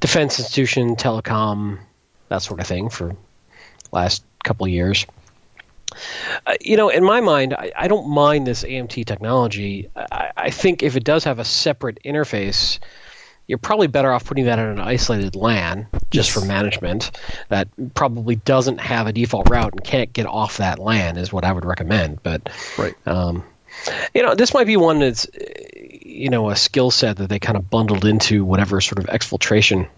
defense 0.00 0.38
institution, 0.38 0.96
telecom, 0.96 1.78
that 2.28 2.42
sort 2.42 2.60
of 2.60 2.66
thing 2.66 2.88
for 2.88 3.14
last 3.92 4.24
couple 4.44 4.66
of 4.66 4.72
years. 4.72 5.06
Uh, 6.46 6.54
you 6.60 6.76
know, 6.76 6.88
in 6.88 7.02
my 7.02 7.20
mind, 7.20 7.54
I, 7.54 7.72
I, 7.76 7.88
don't 7.88 8.08
mind 8.08 8.46
this 8.46 8.62
AMT 8.62 9.06
technology. 9.06 9.88
I, 9.96 10.30
I, 10.36 10.50
think 10.50 10.82
if 10.82 10.96
it 10.96 11.04
does 11.04 11.24
have 11.24 11.38
a 11.38 11.44
separate 11.44 11.98
interface, 12.04 12.78
you're 13.48 13.58
probably 13.58 13.86
better 13.86 14.12
off 14.12 14.26
putting 14.26 14.44
that 14.44 14.58
on 14.58 14.66
an 14.66 14.78
isolated 14.78 15.34
LAN 15.34 15.88
just 16.10 16.30
for 16.30 16.42
management 16.42 17.10
that 17.48 17.66
probably 17.94 18.36
doesn't 18.36 18.78
have 18.78 19.06
a 19.06 19.12
default 19.12 19.48
route 19.48 19.72
and 19.72 19.82
can't 19.82 20.12
get 20.12 20.26
off 20.26 20.58
that 20.58 20.78
LAN 20.78 21.16
is 21.16 21.32
what 21.32 21.44
I 21.44 21.52
would 21.52 21.64
recommend. 21.64 22.22
But 22.22 22.50
right. 22.76 22.94
Um, 23.06 23.42
you 24.14 24.22
know, 24.22 24.34
this 24.34 24.52
might 24.54 24.66
be 24.66 24.76
one 24.76 25.00
that's 25.00 25.26
you 25.74 26.28
know 26.28 26.50
a 26.50 26.56
skill 26.56 26.90
set 26.90 27.16
that 27.16 27.28
they 27.28 27.38
kind 27.38 27.56
of 27.56 27.70
bundled 27.70 28.04
into 28.04 28.44
whatever 28.44 28.80
sort 28.80 28.98
of 28.98 29.06
exfiltration 29.06 29.88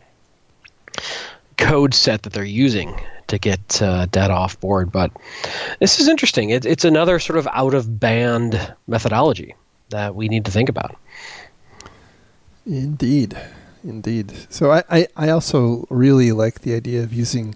code 1.56 1.92
set 1.92 2.22
that 2.22 2.32
they're 2.32 2.44
using 2.44 3.00
to 3.26 3.38
get 3.38 3.82
uh, 3.82 4.06
data 4.06 4.32
off 4.32 4.60
board. 4.60 4.92
But 4.92 5.10
this 5.80 5.98
is 5.98 6.06
interesting. 6.08 6.50
It, 6.50 6.66
it's 6.66 6.84
another 6.84 7.18
sort 7.18 7.38
of 7.38 7.48
out 7.52 7.74
of 7.74 7.98
band 7.98 8.74
methodology 8.86 9.56
that 9.88 10.14
we 10.14 10.28
need 10.28 10.44
to 10.44 10.52
think 10.52 10.68
about. 10.68 10.96
Indeed, 12.66 13.38
indeed. 13.82 14.32
So 14.50 14.70
I, 14.72 14.84
I, 14.90 15.06
I 15.16 15.28
also 15.30 15.86
really 15.90 16.32
like 16.32 16.60
the 16.60 16.74
idea 16.74 17.02
of 17.02 17.12
using 17.12 17.54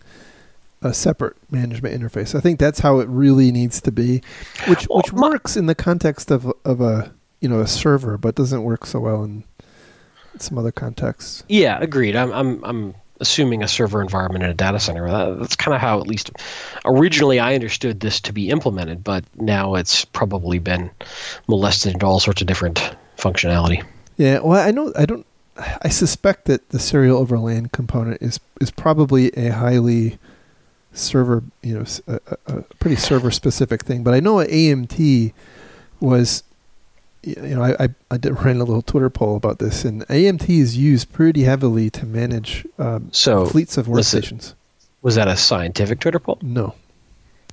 a 0.82 0.92
separate 0.92 1.36
management 1.50 2.00
interface. 2.00 2.34
I 2.34 2.40
think 2.40 2.60
that's 2.60 2.80
how 2.80 3.00
it 3.00 3.08
really 3.08 3.50
needs 3.50 3.80
to 3.82 3.92
be, 3.92 4.22
which 4.66 4.86
well, 4.88 4.98
which 4.98 5.12
works 5.12 5.56
in 5.56 5.66
the 5.66 5.74
context 5.74 6.30
of 6.30 6.52
of 6.64 6.80
a 6.80 7.12
you 7.40 7.48
know 7.48 7.60
a 7.60 7.66
server, 7.66 8.18
but 8.18 8.34
doesn't 8.34 8.62
work 8.62 8.86
so 8.86 9.00
well 9.00 9.24
in 9.24 9.44
some 10.38 10.58
other 10.58 10.72
contexts. 10.72 11.42
Yeah, 11.48 11.78
agreed. 11.80 12.16
I'm 12.16 12.32
I'm 12.32 12.64
I'm 12.64 12.94
assuming 13.20 13.62
a 13.62 13.68
server 13.68 14.02
environment 14.02 14.44
in 14.44 14.50
a 14.50 14.54
data 14.54 14.78
center. 14.80 15.08
That, 15.08 15.38
that's 15.38 15.56
kind 15.56 15.74
of 15.74 15.80
how, 15.80 16.00
at 16.00 16.06
least 16.06 16.30
originally, 16.84 17.38
I 17.38 17.54
understood 17.54 18.00
this 18.00 18.20
to 18.22 18.32
be 18.32 18.50
implemented, 18.50 19.04
but 19.04 19.24
now 19.36 19.76
it's 19.76 20.04
probably 20.04 20.58
been 20.58 20.90
molested 21.48 21.94
into 21.94 22.06
all 22.06 22.20
sorts 22.20 22.40
of 22.40 22.46
different 22.46 22.94
functionality. 23.16 23.84
Yeah, 24.16 24.40
well, 24.40 24.66
I 24.66 24.70
know 24.70 24.92
I 24.96 25.06
don't. 25.06 25.26
I 25.56 25.88
suspect 25.88 26.46
that 26.46 26.70
the 26.70 26.78
serial 26.78 27.18
over 27.18 27.38
LAN 27.38 27.66
component 27.66 28.20
is 28.20 28.40
is 28.60 28.70
probably 28.70 29.30
a 29.36 29.50
highly 29.50 30.18
server, 30.92 31.42
you 31.62 31.78
know, 31.78 31.84
a, 32.06 32.36
a 32.46 32.62
pretty 32.80 32.96
server 32.96 33.30
specific 33.30 33.84
thing. 33.84 34.02
But 34.02 34.14
I 34.14 34.20
know 34.20 34.36
AMT 34.36 35.32
was 36.00 36.42
you 37.26 37.36
know, 37.36 37.62
I, 37.62 37.84
I, 37.84 37.88
I 38.10 38.16
did 38.16 38.30
ran 38.44 38.56
a 38.56 38.64
little 38.64 38.82
Twitter 38.82 39.10
poll 39.10 39.36
about 39.36 39.58
this, 39.58 39.84
and 39.84 40.06
AMT 40.08 40.48
is 40.48 40.76
used 40.76 41.12
pretty 41.12 41.44
heavily 41.44 41.90
to 41.90 42.06
manage 42.06 42.66
um, 42.78 43.08
so 43.12 43.46
fleets 43.46 43.76
of 43.76 43.86
workstations. 43.86 44.54
Was 45.02 45.16
that 45.16 45.28
a 45.28 45.36
scientific 45.36 46.00
Twitter 46.00 46.18
poll? 46.18 46.38
No, 46.42 46.74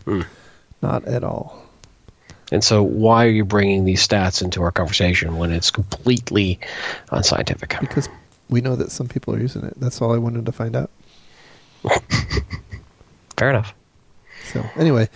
hmm. 0.06 0.21
not 0.82 1.06
at 1.06 1.24
all. 1.24 1.65
And 2.52 2.64
so, 2.64 2.84
why 2.84 3.26
are 3.26 3.30
you 3.30 3.46
bringing 3.46 3.86
these 3.86 4.06
stats 4.06 4.42
into 4.42 4.62
our 4.62 4.72
conversation 4.72 5.38
when 5.38 5.52
it's 5.52 5.72
completely 5.72 6.60
unscientific? 7.12 7.78
Because 7.80 8.10
we 8.50 8.60
know 8.60 8.76
that 8.76 8.92
some 8.92 9.08
people 9.08 9.34
are 9.34 9.40
using 9.40 9.64
it. 9.64 9.74
That's 9.78 10.02
all 10.02 10.14
I 10.14 10.18
wanted 10.18 10.46
to 10.46 10.52
find 10.52 10.76
out. 10.76 10.92
Fair 13.38 13.50
enough. 13.50 13.74
So, 14.52 14.64
anyway, 14.76 15.10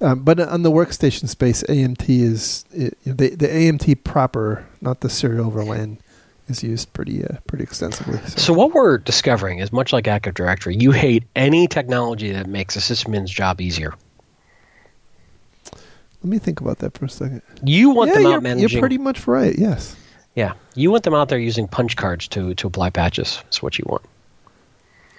um, 0.00 0.22
but 0.22 0.38
on 0.38 0.62
the 0.62 0.70
workstation 0.70 1.28
space, 1.28 1.62
AMT 1.64 2.08
is 2.08 2.64
it, 2.72 2.96
the 3.04 3.30
the 3.30 3.48
AMT 3.48 4.04
proper, 4.04 4.66
not 4.80 5.00
the 5.00 5.10
serial 5.10 5.46
over 5.46 5.64
LAN, 5.64 5.98
is 6.48 6.62
used 6.62 6.92
pretty 6.92 7.24
uh, 7.24 7.38
pretty 7.46 7.64
extensively. 7.64 8.18
So. 8.28 8.38
so. 8.38 8.52
what 8.52 8.72
we're 8.72 8.98
discovering 8.98 9.58
is 9.58 9.72
much 9.72 9.92
like 9.92 10.06
Active 10.06 10.34
Directory, 10.34 10.76
you 10.76 10.92
hate 10.92 11.24
any 11.34 11.66
technology 11.66 12.32
that 12.32 12.46
makes 12.46 12.76
a 12.76 12.78
sysadmin's 12.78 13.30
job 13.30 13.60
easier. 13.60 13.94
Let 16.26 16.30
me 16.32 16.38
think 16.40 16.60
about 16.60 16.78
that 16.78 16.98
for 16.98 17.04
a 17.04 17.08
second. 17.08 17.40
You 17.62 17.90
want 17.90 18.08
yeah, 18.08 18.14
them 18.14 18.26
out 18.26 18.30
you're, 18.30 18.40
managing. 18.40 18.68
You're 18.68 18.80
pretty 18.80 18.98
much 18.98 19.28
right. 19.28 19.56
Yes. 19.56 19.94
Yeah, 20.34 20.54
you 20.74 20.90
want 20.90 21.04
them 21.04 21.14
out 21.14 21.28
there 21.28 21.38
using 21.38 21.68
punch 21.68 21.94
cards 21.94 22.26
to 22.28 22.52
to 22.56 22.66
apply 22.66 22.90
patches. 22.90 23.38
That's 23.44 23.62
what 23.62 23.78
you 23.78 23.84
want. 23.86 24.02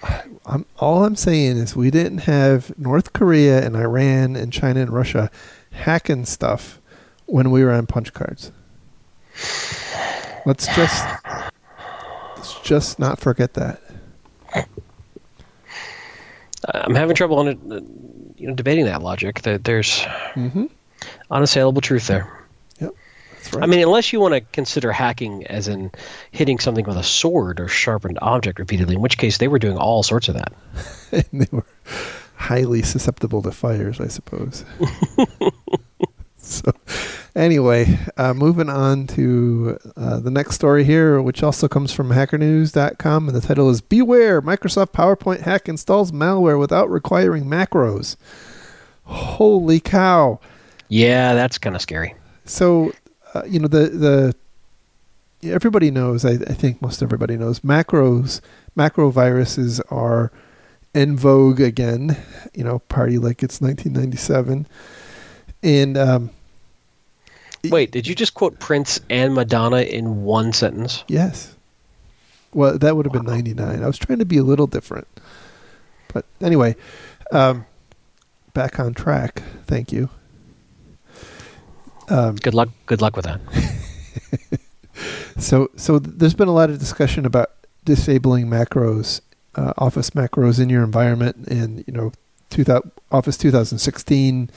I'm, 0.44 0.66
all 0.76 1.06
I'm 1.06 1.16
saying 1.16 1.56
is 1.56 1.74
we 1.74 1.90
didn't 1.90 2.18
have 2.18 2.78
North 2.78 3.14
Korea 3.14 3.64
and 3.64 3.74
Iran 3.74 4.36
and 4.36 4.52
China 4.52 4.80
and 4.80 4.90
Russia 4.90 5.30
hacking 5.70 6.26
stuff 6.26 6.78
when 7.24 7.50
we 7.50 7.64
were 7.64 7.72
on 7.72 7.86
punch 7.86 8.12
cards. 8.12 8.52
Let's 10.44 10.66
just 10.76 11.06
let's 12.36 12.60
just 12.60 12.98
not 12.98 13.18
forget 13.18 13.54
that. 13.54 13.80
I'm 16.68 16.94
having 16.94 17.16
trouble 17.16 17.38
on 17.38 17.48
it, 17.48 17.58
you 18.36 18.46
know, 18.46 18.54
debating 18.54 18.84
that 18.84 19.00
logic. 19.00 19.40
That 19.40 19.64
there's 19.64 20.00
mm-hmm. 20.34 20.66
Unassailable 21.30 21.80
truth 21.80 22.06
there. 22.06 22.38
Right. 23.52 23.62
I 23.62 23.66
mean, 23.66 23.80
unless 23.80 24.12
you 24.12 24.20
want 24.20 24.34
to 24.34 24.40
consider 24.40 24.92
hacking 24.92 25.46
as 25.46 25.68
in 25.68 25.90
hitting 26.30 26.58
something 26.58 26.84
with 26.84 26.96
a 26.96 27.02
sword 27.02 27.60
or 27.60 27.68
sharpened 27.68 28.18
object 28.20 28.58
repeatedly, 28.58 28.96
in 28.96 29.00
which 29.00 29.18
case 29.18 29.38
they 29.38 29.48
were 29.48 29.58
doing 29.58 29.76
all 29.76 30.02
sorts 30.02 30.28
of 30.28 30.34
that. 30.34 30.52
they 31.32 31.46
were 31.50 31.64
highly 32.36 32.82
susceptible 32.82 33.42
to 33.42 33.50
fires, 33.52 34.00
I 34.00 34.08
suppose. 34.08 34.64
so, 36.36 36.72
anyway, 37.34 37.98
uh, 38.16 38.34
moving 38.34 38.68
on 38.68 39.06
to 39.08 39.78
uh, 39.96 40.20
the 40.20 40.30
next 40.30 40.54
story 40.54 40.84
here, 40.84 41.22
which 41.22 41.42
also 41.42 41.68
comes 41.68 41.92
from 41.92 42.10
HackerNews.com, 42.10 43.28
and 43.28 43.36
the 43.36 43.40
title 43.40 43.70
is 43.70 43.80
"Beware: 43.80 44.42
Microsoft 44.42 44.92
PowerPoint 44.92 45.40
hack 45.40 45.68
installs 45.68 46.12
malware 46.12 46.58
without 46.58 46.90
requiring 46.90 47.44
macros." 47.44 48.16
Holy 49.04 49.80
cow! 49.80 50.38
Yeah, 50.88 51.34
that's 51.34 51.58
kind 51.58 51.76
of 51.76 51.82
scary. 51.82 52.14
So 52.44 52.92
uh, 53.34 53.42
you 53.46 53.58
know 53.58 53.68
the 53.68 53.88
the 53.88 54.34
everybody 55.42 55.90
knows. 55.90 56.24
I, 56.24 56.32
I, 56.32 56.54
think 56.54 56.82
most 56.82 57.02
everybody 57.02 57.36
knows 57.36 57.60
macros. 57.60 58.40
Macro 58.74 59.10
viruses 59.10 59.80
are 59.90 60.32
in 60.94 61.16
vogue 61.16 61.60
again. 61.60 62.16
You 62.54 62.64
know, 62.64 62.78
party 62.80 63.18
like 63.18 63.42
it's 63.42 63.60
1997. 63.60 64.66
And 65.62 65.98
um, 65.98 66.30
wait, 67.64 67.90
did 67.90 68.06
you 68.06 68.14
just 68.14 68.34
quote 68.34 68.58
Prince 68.58 69.00
and 69.10 69.34
Madonna 69.34 69.82
in 69.82 70.22
one 70.22 70.52
sentence? 70.52 71.04
Yes. 71.08 71.54
Well, 72.54 72.78
that 72.78 72.96
would 72.96 73.04
have 73.06 73.14
wow. 73.14 73.22
been 73.22 73.30
99. 73.30 73.82
I 73.82 73.86
was 73.86 73.98
trying 73.98 74.20
to 74.20 74.24
be 74.24 74.38
a 74.38 74.42
little 74.42 74.66
different. 74.66 75.06
But 76.12 76.24
anyway, 76.40 76.76
um, 77.30 77.66
back 78.54 78.80
on 78.80 78.94
track. 78.94 79.42
Thank 79.66 79.92
you. 79.92 80.08
Um, 82.08 82.36
good 82.36 82.54
luck. 82.54 82.70
Good 82.86 83.00
luck 83.00 83.16
with 83.16 83.26
that. 83.26 84.60
so, 85.38 85.70
so 85.76 85.98
there's 85.98 86.34
been 86.34 86.48
a 86.48 86.54
lot 86.54 86.70
of 86.70 86.78
discussion 86.78 87.26
about 87.26 87.50
disabling 87.84 88.46
macros, 88.46 89.20
uh, 89.54 89.72
Office 89.78 90.10
macros 90.10 90.60
in 90.60 90.70
your 90.70 90.82
environment, 90.84 91.48
and 91.48 91.84
you 91.86 91.92
know, 91.92 92.12
2000, 92.50 92.90
Office 93.10 93.36
2016 93.36 94.50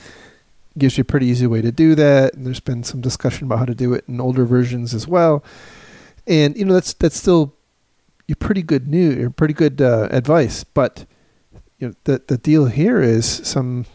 gives 0.78 0.96
you 0.96 1.02
a 1.02 1.04
pretty 1.04 1.26
easy 1.26 1.46
way 1.46 1.60
to 1.60 1.70
do 1.70 1.94
that. 1.94 2.34
And 2.34 2.46
there's 2.46 2.60
been 2.60 2.84
some 2.84 3.00
discussion 3.00 3.46
about 3.46 3.58
how 3.58 3.64
to 3.66 3.74
do 3.74 3.92
it 3.92 4.04
in 4.08 4.20
older 4.20 4.44
versions 4.44 4.94
as 4.94 5.06
well. 5.06 5.44
And 6.26 6.56
you 6.56 6.64
know, 6.64 6.74
that's 6.74 6.94
that's 6.94 7.16
still 7.16 7.54
you 8.26 8.34
pretty 8.34 8.62
good 8.62 8.88
new, 8.88 9.30
pretty 9.30 9.54
good 9.54 9.82
uh, 9.82 10.08
advice. 10.10 10.64
But 10.64 11.04
you 11.78 11.88
know, 11.88 11.94
the 12.04 12.22
the 12.26 12.38
deal 12.38 12.66
here 12.66 13.00
is 13.02 13.26
some 13.26 13.86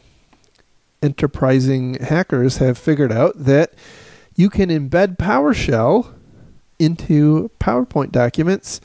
enterprising 1.02 1.96
hackers 1.96 2.58
have 2.58 2.78
figured 2.78 3.12
out 3.12 3.34
that 3.38 3.74
you 4.36 4.50
can 4.50 4.70
embed 4.70 5.18
PowerShell 5.18 6.14
into 6.80 7.50
PowerPoint 7.60 8.12
documents, 8.12 8.80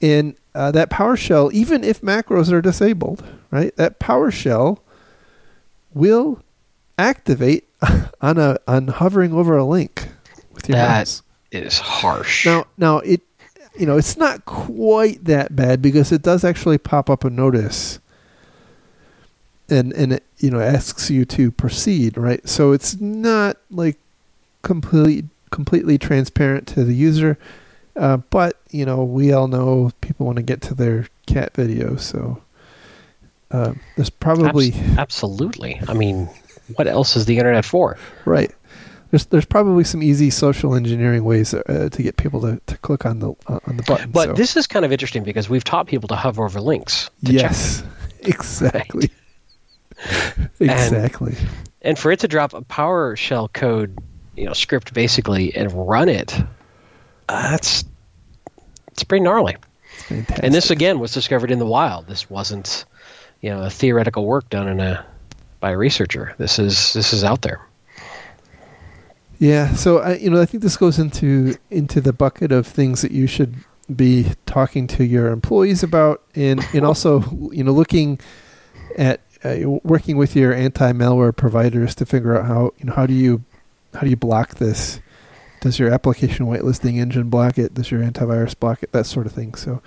and 0.00 0.34
uh, 0.54 0.70
that 0.72 0.90
PowerShell, 0.90 1.52
even 1.52 1.82
if 1.84 2.00
macros 2.02 2.52
are 2.52 2.62
disabled, 2.62 3.24
right? 3.50 3.74
That 3.76 3.98
PowerShell 4.00 4.78
will 5.92 6.42
activate 6.98 7.68
on 8.20 8.38
a 8.38 8.58
on 8.68 8.88
hovering 8.88 9.32
over 9.32 9.56
a 9.56 9.64
link 9.64 10.08
with 10.52 10.68
your 10.68 10.76
That 10.76 10.98
mouse. 10.98 11.22
is 11.50 11.78
harsh. 11.78 12.46
Now, 12.46 12.66
now 12.76 12.98
it, 12.98 13.22
you 13.78 13.86
know, 13.86 13.96
it's 13.96 14.16
not 14.16 14.44
quite 14.44 15.24
that 15.24 15.56
bad 15.56 15.80
because 15.82 16.12
it 16.12 16.22
does 16.22 16.44
actually 16.44 16.78
pop 16.78 17.08
up 17.10 17.24
a 17.24 17.30
notice, 17.30 17.98
and 19.70 19.92
and 19.92 20.12
it 20.14 20.24
you 20.38 20.50
know 20.50 20.60
asks 20.60 21.10
you 21.10 21.24
to 21.26 21.50
proceed, 21.50 22.16
right? 22.16 22.46
So 22.48 22.72
it's 22.72 23.00
not 23.00 23.56
like 23.70 23.96
complete 24.62 25.24
completely 25.50 25.98
transparent 25.98 26.66
to 26.68 26.84
the 26.84 26.94
user, 26.94 27.38
uh, 27.96 28.18
but 28.18 28.56
you 28.70 28.84
know 28.84 29.04
we 29.04 29.32
all 29.32 29.48
know 29.48 29.90
people 30.00 30.26
want 30.26 30.36
to 30.36 30.42
get 30.42 30.60
to 30.62 30.74
their 30.74 31.06
cat 31.26 31.54
video, 31.54 31.96
so 31.96 32.42
uh, 33.50 33.74
there's 33.96 34.10
probably 34.10 34.72
Abs- 34.72 34.98
absolutely. 34.98 35.80
I 35.88 35.94
mean, 35.94 36.28
what 36.76 36.86
else 36.86 37.16
is 37.16 37.26
the 37.26 37.38
internet 37.38 37.64
for? 37.64 37.96
Right. 38.24 38.52
There's 39.10 39.26
there's 39.26 39.44
probably 39.44 39.82
some 39.82 40.04
easy 40.04 40.30
social 40.30 40.76
engineering 40.76 41.24
ways 41.24 41.52
uh, 41.52 41.88
to 41.90 42.02
get 42.02 42.16
people 42.16 42.40
to, 42.42 42.60
to 42.66 42.78
click 42.78 43.04
on 43.04 43.18
the 43.18 43.32
uh, 43.48 43.58
on 43.66 43.76
the 43.76 43.82
button. 43.82 44.10
But 44.12 44.26
so- 44.26 44.32
this 44.34 44.56
is 44.56 44.68
kind 44.68 44.84
of 44.84 44.92
interesting 44.92 45.24
because 45.24 45.48
we've 45.48 45.64
taught 45.64 45.88
people 45.88 46.06
to 46.08 46.16
hover 46.16 46.44
over 46.44 46.60
links. 46.60 47.10
To 47.24 47.32
check 47.32 47.42
yes, 47.42 47.82
exactly, 48.20 49.10
exactly. 50.60 51.36
and 51.82 51.98
for 51.98 52.10
it 52.12 52.20
to 52.20 52.28
drop 52.28 52.54
a 52.54 52.62
PowerShell 52.62 53.52
code, 53.52 53.98
you 54.36 54.46
know, 54.46 54.52
script 54.52 54.94
basically 54.94 55.54
and 55.54 55.72
run 55.72 56.08
it, 56.08 56.38
uh, 57.28 57.50
that's 57.50 57.84
it's 58.88 59.04
pretty 59.04 59.24
gnarly. 59.24 59.56
Fantastic. 60.06 60.44
And 60.44 60.54
this 60.54 60.70
again 60.70 60.98
was 60.98 61.12
discovered 61.12 61.50
in 61.50 61.58
the 61.58 61.66
wild. 61.66 62.06
This 62.06 62.28
wasn't, 62.28 62.84
you 63.40 63.50
know, 63.50 63.62
a 63.62 63.70
theoretical 63.70 64.24
work 64.24 64.48
done 64.50 64.68
in 64.68 64.80
a 64.80 65.04
by 65.60 65.72
a 65.72 65.76
researcher. 65.76 66.34
This 66.38 66.58
is 66.58 66.92
this 66.92 67.12
is 67.12 67.22
out 67.22 67.42
there. 67.42 67.60
yeah. 69.38 69.74
So 69.74 69.98
I 69.98 70.14
you 70.14 70.30
know 70.30 70.40
I 70.40 70.46
think 70.46 70.62
this 70.62 70.76
goes 70.76 70.98
into 70.98 71.56
into 71.70 72.00
the 72.00 72.12
bucket 72.12 72.52
of 72.52 72.66
things 72.66 73.02
that 73.02 73.12
you 73.12 73.26
should 73.26 73.54
be 73.94 74.26
talking 74.46 74.86
to 74.86 75.04
your 75.04 75.28
employees 75.28 75.82
about, 75.82 76.22
and 76.34 76.64
and 76.72 76.84
also 76.84 77.20
you 77.52 77.62
know 77.62 77.72
looking 77.72 78.18
at 78.96 79.20
uh, 79.44 79.56
working 79.82 80.16
with 80.16 80.36
your 80.36 80.52
anti 80.52 80.92
malware 80.92 81.34
providers 81.34 81.94
to 81.96 82.06
figure 82.06 82.38
out 82.38 82.46
how 82.46 82.72
you 82.78 82.86
know 82.86 82.92
how 82.92 83.06
do 83.06 83.14
you 83.14 83.42
how 83.94 84.00
do 84.00 84.10
you 84.10 84.16
block 84.16 84.56
this? 84.56 85.00
Does 85.60 85.78
your 85.78 85.92
application 85.92 86.46
whitelisting 86.46 86.98
engine 86.98 87.28
block 87.28 87.58
it? 87.58 87.74
Does 87.74 87.90
your 87.90 88.00
antivirus 88.00 88.58
block 88.58 88.82
it? 88.82 88.92
That 88.92 89.06
sort 89.06 89.26
of 89.26 89.32
thing. 89.32 89.54
So 89.54 89.82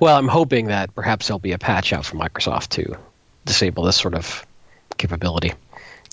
Well, 0.00 0.16
I'm 0.16 0.28
hoping 0.28 0.66
that 0.66 0.94
perhaps 0.94 1.26
there'll 1.26 1.38
be 1.38 1.52
a 1.52 1.58
patch 1.58 1.92
out 1.92 2.04
from 2.04 2.20
Microsoft 2.20 2.70
to 2.70 2.96
disable 3.44 3.84
this 3.84 3.96
sort 3.96 4.14
of 4.14 4.46
capability. 4.96 5.52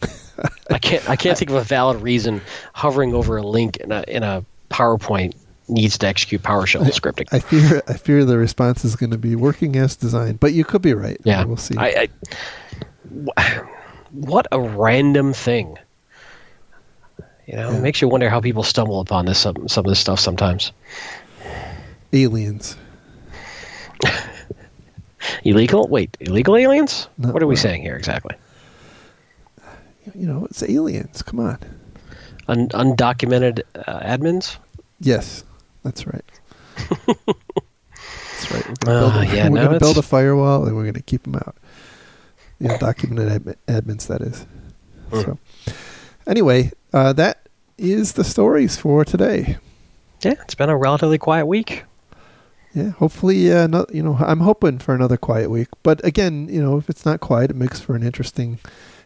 I 0.70 0.80
can't 0.80 1.10
I 1.10 1.16
can't 1.16 1.38
think 1.38 1.52
of 1.52 1.58
a 1.58 1.64
valid 1.64 2.02
reason 2.02 2.42
hovering 2.74 3.14
over 3.14 3.38
a 3.38 3.44
link 3.44 3.78
in 3.78 3.92
a 3.92 4.04
in 4.08 4.24
a 4.24 4.46
PowerPoint 4.70 5.36
needs 5.68 5.98
to 5.98 6.08
execute 6.08 6.42
PowerShell 6.44 6.84
scripting. 6.92 7.28
i 7.32 7.40
fear 7.40 7.82
i 7.88 7.94
fear 7.94 8.26
the 8.26 8.38
response 8.38 8.84
is 8.86 8.96
going 8.96 9.12
to 9.12 9.18
be 9.18 9.36
working 9.36 9.76
as 9.78 9.96
designed 9.96 10.40
but 10.40 10.54
you 10.54 10.64
could 10.66 10.82
be 10.82 10.94
right 10.94 11.18
yeah, 11.24 11.44
we'll 11.46 11.58
see 11.58 11.76
I, 11.78 12.08
I, 13.38 13.62
what 14.12 14.48
a 14.52 14.60
random 14.60 15.34
thing. 15.34 15.78
You 17.48 17.56
know, 17.58 17.72
Yeah. 17.72 17.78
it 17.78 17.82
makes 17.82 18.02
you 18.02 18.08
wonder 18.08 18.30
how 18.30 18.40
people 18.42 18.64
stumble 18.64 19.00
upon 19.02 19.26
this 19.26 19.40
some 19.40 19.68
some 19.68 19.86
of 19.86 19.90
this 19.90 20.00
stuff 20.00 20.20
sometimes. 20.20 20.72
aliens 22.14 22.76
Illegal? 25.46 25.88
Wait, 25.88 26.18
illegal 26.20 26.56
aliens? 26.58 27.08
No, 27.18 27.32
what 27.32 27.42
are 27.42 27.48
we 27.48 27.56
saying 27.56 27.82
here 27.82 27.96
exactly? 27.96 28.36
you 30.14 30.28
know 30.28 30.46
it's 30.46 30.62
aliens 30.62 31.22
come 31.24 31.40
on 31.40 31.58
Un- 32.50 32.68
undocumented 32.70 33.62
uh, 33.74 34.00
admins? 34.02 34.58
yes 35.00 35.46
that's 35.84 36.06
right 36.08 36.24
that's 36.88 38.52
right 38.52 38.68
we're 38.68 38.76
going 38.86 38.88
Uh, 38.88 39.12
to 39.12 39.12
build, 39.12 39.14
a- 39.16 39.36
yeah, 39.36 39.50
we're 39.50 39.56
no, 39.60 39.66
gonna 39.68 39.80
build 39.80 39.98
a 39.98 40.02
firewall 40.02 40.66
and 40.66 40.76
we're 40.76 40.84
going 40.84 40.94
to 40.94 41.02
keep 41.02 41.24
them 41.24 41.36
out 41.36 41.56
you 42.60 42.68
know, 42.68 42.78
documented 42.78 43.30
admi- 43.44 43.56
admins 43.68 44.08
that 44.08 44.22
is 44.22 44.46
Mm. 45.12 45.24
so 45.24 45.38
anyway 46.26 46.72
uh, 46.94 47.14
that 47.14 47.48
is 47.78 48.14
the 48.14 48.24
stories 48.24 48.78
for 48.78 49.04
today 49.06 49.58
Yeah, 50.22 50.36
it's 50.42 50.56
been 50.56 50.70
a 50.70 50.78
relatively 50.78 51.18
quiet 51.18 51.46
week. 51.46 51.84
Yeah, 52.74 52.90
hopefully, 52.92 53.52
uh, 53.52 53.68
not, 53.68 53.94
you 53.94 54.02
know, 54.02 54.16
I'm 54.20 54.40
hoping 54.40 54.80
for 54.80 54.96
another 54.96 55.18
quiet 55.18 55.52
week. 55.52 55.68
But 55.84 56.04
again, 56.04 56.48
you 56.50 56.60
know, 56.60 56.78
if 56.78 56.90
it's 56.90 57.06
not 57.06 57.20
quiet, 57.20 57.52
it 57.52 57.56
makes 57.56 57.80
for 57.80 57.94
an 57.96 58.02
interesting. 58.02 58.58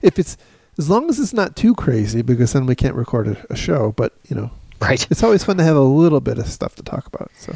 If 0.02 0.18
it's 0.20 0.38
as 0.78 0.90
long 0.90 1.10
as 1.10 1.20
it's 1.20 1.34
not 1.34 1.56
too 1.58 1.74
crazy, 1.76 2.22
because 2.22 2.54
then 2.54 2.66
we 2.66 2.76
can't 2.76 2.96
record 2.96 3.28
a, 3.28 3.36
a 3.50 3.56
show. 3.58 3.92
But 3.98 4.14
you 4.30 4.36
know, 4.38 4.52
Right. 4.80 5.06
it's 5.10 5.24
always 5.24 5.44
fun 5.44 5.58
to 5.58 5.64
have 5.64 5.76
a 5.76 5.82
little 5.82 6.20
bit 6.22 6.38
of 6.38 6.48
stuff 6.48 6.76
to 6.76 6.84
talk 6.84 7.08
about. 7.08 7.32
So 7.38 7.56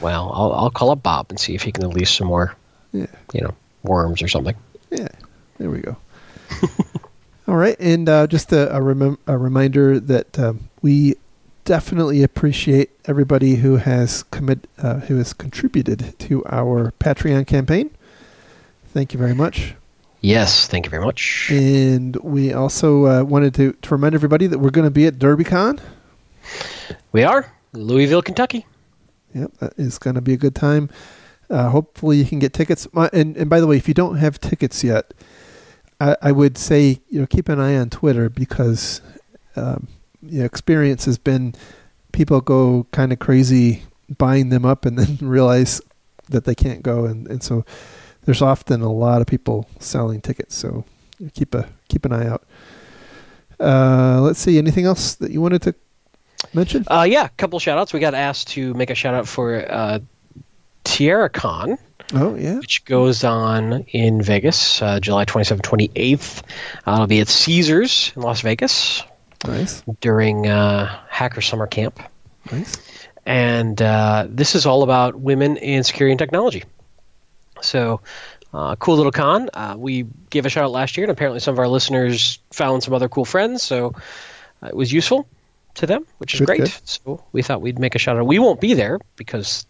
Well, 0.00 0.30
I'll, 0.34 0.52
I'll 0.52 0.70
call 0.70 0.90
up 0.90 1.02
Bob 1.02 1.26
and 1.30 1.38
see 1.40 1.54
if 1.54 1.62
he 1.62 1.72
can 1.72 1.86
release 1.88 2.10
some 2.10 2.26
more, 2.26 2.54
yeah, 2.92 3.06
you 3.32 3.40
know, 3.40 3.54
worms 3.82 4.22
or 4.22 4.28
something. 4.28 4.56
yeah, 4.90 5.08
there 5.58 5.70
we 5.70 5.80
go. 5.80 5.96
All 7.48 7.56
right, 7.56 7.76
and 7.80 8.08
uh, 8.08 8.26
just 8.26 8.52
a, 8.52 8.74
a, 8.76 8.80
remem- 8.80 9.18
a 9.26 9.36
reminder 9.36 9.98
that 9.98 10.38
um, 10.38 10.68
we 10.82 11.16
definitely 11.64 12.22
appreciate 12.22 12.90
everybody 13.06 13.56
who 13.56 13.76
has 13.76 14.22
commit 14.24 14.68
uh, 14.78 15.00
who 15.00 15.16
has 15.16 15.32
contributed 15.32 16.18
to 16.20 16.44
our 16.46 16.92
Patreon 17.00 17.46
campaign. 17.46 17.90
Thank 18.92 19.12
you 19.12 19.18
very 19.18 19.34
much. 19.34 19.74
Yes, 20.20 20.66
thank 20.68 20.84
you 20.84 20.90
very 20.90 21.04
much. 21.04 21.50
And 21.50 22.14
we 22.16 22.52
also 22.52 23.06
uh, 23.06 23.22
wanted 23.24 23.54
to, 23.54 23.72
to 23.72 23.94
remind 23.94 24.14
everybody 24.14 24.46
that 24.48 24.58
we're 24.58 24.70
going 24.70 24.86
to 24.86 24.90
be 24.90 25.06
at 25.06 25.14
DerbyCon. 25.14 25.80
We 27.12 27.24
are 27.24 27.52
Louisville, 27.72 28.22
Kentucky. 28.22 28.66
Yep, 29.34 29.52
that 29.58 29.72
is 29.76 29.98
going 29.98 30.14
to 30.14 30.20
be 30.20 30.32
a 30.32 30.36
good 30.36 30.54
time. 30.54 30.90
Uh, 31.48 31.68
hopefully, 31.68 32.16
you 32.16 32.24
can 32.24 32.38
get 32.38 32.52
tickets. 32.52 32.86
And 33.12 33.36
and 33.36 33.50
by 33.50 33.60
the 33.60 33.66
way, 33.66 33.76
if 33.76 33.88
you 33.88 33.94
don't 33.94 34.16
have 34.16 34.40
tickets 34.40 34.84
yet, 34.84 35.12
I, 36.00 36.16
I 36.22 36.32
would 36.32 36.56
say 36.56 37.00
you 37.08 37.20
know 37.20 37.26
keep 37.26 37.48
an 37.48 37.60
eye 37.60 37.76
on 37.76 37.90
Twitter 37.90 38.28
because 38.28 39.00
um, 39.56 39.88
experience 40.32 41.04
has 41.04 41.18
been 41.18 41.54
people 42.12 42.40
go 42.40 42.86
kind 42.92 43.12
of 43.12 43.18
crazy 43.18 43.84
buying 44.18 44.48
them 44.48 44.64
up 44.64 44.84
and 44.84 44.98
then 44.98 45.28
realize 45.28 45.80
that 46.28 46.44
they 46.44 46.54
can't 46.54 46.82
go, 46.82 47.04
and, 47.04 47.26
and 47.28 47.42
so 47.42 47.64
there's 48.24 48.42
often 48.42 48.82
a 48.82 48.92
lot 48.92 49.20
of 49.20 49.26
people 49.26 49.68
selling 49.78 50.20
tickets. 50.20 50.54
So 50.54 50.84
keep 51.34 51.54
a 51.54 51.68
keep 51.88 52.04
an 52.04 52.12
eye 52.12 52.28
out. 52.28 52.44
Uh, 53.58 54.20
let's 54.22 54.38
see. 54.38 54.56
Anything 54.56 54.86
else 54.86 55.14
that 55.16 55.30
you 55.30 55.40
wanted 55.40 55.62
to 55.62 55.74
mention? 56.54 56.84
Uh, 56.86 57.06
yeah, 57.08 57.24
a 57.24 57.28
couple 57.30 57.58
shout 57.58 57.78
outs. 57.78 57.92
We 57.92 58.00
got 58.00 58.14
asked 58.14 58.48
to 58.48 58.74
make 58.74 58.90
a 58.90 58.94
shout 58.94 59.14
out 59.14 59.28
for 59.28 59.56
uh, 59.70 59.98
TiaraCon, 60.84 61.78
Oh 62.14 62.34
yeah. 62.34 62.58
which 62.58 62.84
goes 62.84 63.22
on 63.24 63.84
in 63.92 64.22
Vegas, 64.22 64.80
uh, 64.82 65.00
July 65.00 65.24
27th, 65.24 65.60
28th. 65.62 66.42
Uh, 66.86 66.92
it'll 66.94 67.06
be 67.06 67.20
at 67.20 67.28
Caesars 67.28 68.12
in 68.16 68.22
Las 68.22 68.40
Vegas 68.40 69.02
Nice, 69.46 69.82
during 70.00 70.46
uh, 70.46 70.98
Hacker 71.08 71.40
Summer 71.40 71.66
Camp. 71.66 72.00
nice. 72.50 72.76
and 73.26 73.80
uh, 73.80 74.26
this 74.28 74.54
is 74.54 74.66
all 74.66 74.82
about 74.82 75.14
women 75.14 75.56
in 75.56 75.84
security 75.84 76.12
and 76.12 76.18
technology. 76.18 76.64
So, 77.62 78.00
uh, 78.52 78.74
cool 78.76 78.96
little 78.96 79.12
con. 79.12 79.48
Uh, 79.54 79.74
we 79.78 80.06
gave 80.30 80.46
a 80.46 80.48
shout 80.48 80.64
out 80.64 80.70
last 80.72 80.96
year, 80.96 81.04
and 81.04 81.12
apparently 81.12 81.40
some 81.40 81.54
of 81.54 81.58
our 81.58 81.68
listeners 81.68 82.38
found 82.50 82.82
some 82.82 82.94
other 82.94 83.08
cool 83.08 83.24
friends, 83.24 83.62
so 83.62 83.94
it 84.66 84.74
was 84.74 84.92
useful 84.92 85.28
to 85.74 85.86
them, 85.86 86.06
which 86.18 86.34
is 86.34 86.40
Good, 86.40 86.46
great. 86.46 86.58
good. 86.60 86.72
So 86.84 87.24
we 87.32 87.42
thought 87.42 87.60
we'd 87.60 87.78
make 87.78 87.94
a 87.94 87.98
shout 87.98 88.16
out. 88.16 88.26
We 88.26 88.38
won't 88.38 88.60
be 88.60 88.74
there 88.74 88.98
because 89.16 89.66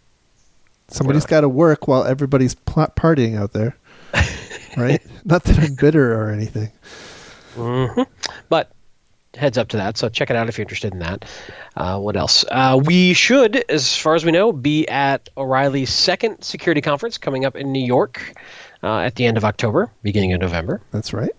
Somebody's 0.87 1.25
got 1.25 1.41
to 1.41 1.49
work 1.49 1.87
while 1.87 2.03
everybody's 2.03 2.53
pl- 2.53 2.87
partying 2.97 3.37
out 3.39 3.53
there, 3.53 3.77
right? 4.77 5.01
Not 5.23 5.43
that 5.45 5.57
I'm 5.59 5.75
bitter 5.75 6.13
or 6.21 6.31
anything. 6.31 6.69
Mhm. 7.55 8.05
But 8.49 8.71
heads 9.35 9.57
up 9.57 9.69
to 9.69 9.77
that. 9.77 9.97
So 9.97 10.09
check 10.09 10.29
it 10.29 10.35
out 10.35 10.49
if 10.49 10.57
you're 10.57 10.63
interested 10.63 10.91
in 10.91 10.99
that. 10.99 11.23
Uh, 11.77 11.97
what 11.99 12.17
else? 12.17 12.43
Uh, 12.51 12.77
we 12.83 13.13
should, 13.13 13.63
as 13.69 13.95
far 13.95 14.15
as 14.15 14.25
we 14.25 14.31
know, 14.33 14.51
be 14.51 14.85
at 14.89 15.29
O'Reilly's 15.37 15.89
second 15.93 16.43
security 16.43 16.81
conference 16.81 17.17
coming 17.17 17.45
up 17.45 17.55
in 17.55 17.71
New 17.71 17.83
York 17.85 18.33
uh, 18.83 18.97
at 18.99 19.15
the 19.15 19.25
end 19.25 19.37
of 19.37 19.45
October, 19.45 19.89
beginning 20.03 20.33
of 20.33 20.41
November. 20.41 20.81
That's 20.91 21.13
right. 21.13 21.31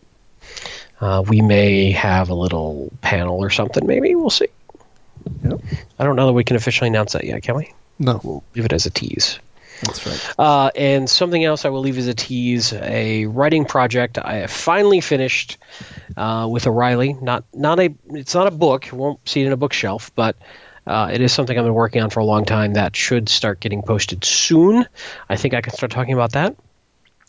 Uh, 1.02 1.20
we 1.22 1.40
may 1.40 1.90
have 1.90 2.30
a 2.30 2.34
little 2.34 2.90
panel 3.00 3.38
or 3.38 3.50
something. 3.50 3.84
Maybe 3.86 4.14
we'll 4.14 4.30
see. 4.30 4.46
Yep. 5.44 5.60
I 5.98 6.04
don't 6.04 6.14
know 6.14 6.26
that 6.26 6.32
we 6.32 6.44
can 6.44 6.54
officially 6.54 6.88
announce 6.88 7.12
that 7.12 7.24
yet, 7.24 7.42
can 7.42 7.56
we? 7.56 7.74
No. 7.98 8.20
We'll 8.22 8.44
leave 8.54 8.64
it 8.64 8.72
as 8.72 8.86
a 8.86 8.90
tease. 8.90 9.40
That's 9.82 10.06
right. 10.06 10.34
Uh, 10.38 10.70
and 10.76 11.10
something 11.10 11.42
else 11.42 11.64
I 11.64 11.70
will 11.70 11.80
leave 11.80 11.98
as 11.98 12.06
a 12.06 12.14
tease: 12.14 12.72
a 12.72 13.26
writing 13.26 13.64
project 13.64 14.16
I 14.16 14.36
have 14.36 14.50
finally 14.52 15.00
finished 15.00 15.58
uh, 16.16 16.48
with 16.48 16.68
O'Reilly. 16.68 17.14
Not 17.14 17.44
not 17.52 17.80
a 17.80 17.92
it's 18.10 18.34
not 18.34 18.46
a 18.46 18.52
book. 18.52 18.92
You 18.92 18.98
won't 18.98 19.28
see 19.28 19.42
it 19.42 19.46
in 19.46 19.52
a 19.52 19.56
bookshelf, 19.56 20.12
but 20.14 20.36
uh, 20.86 21.10
it 21.12 21.20
is 21.20 21.32
something 21.32 21.58
I've 21.58 21.64
been 21.64 21.74
working 21.74 22.00
on 22.00 22.10
for 22.10 22.20
a 22.20 22.24
long 22.24 22.44
time 22.44 22.74
that 22.74 22.94
should 22.94 23.28
start 23.28 23.58
getting 23.58 23.82
posted 23.82 24.24
soon. 24.24 24.86
I 25.28 25.36
think 25.36 25.52
I 25.52 25.60
can 25.60 25.72
start 25.72 25.90
talking 25.90 26.14
about 26.14 26.32
that. 26.32 26.54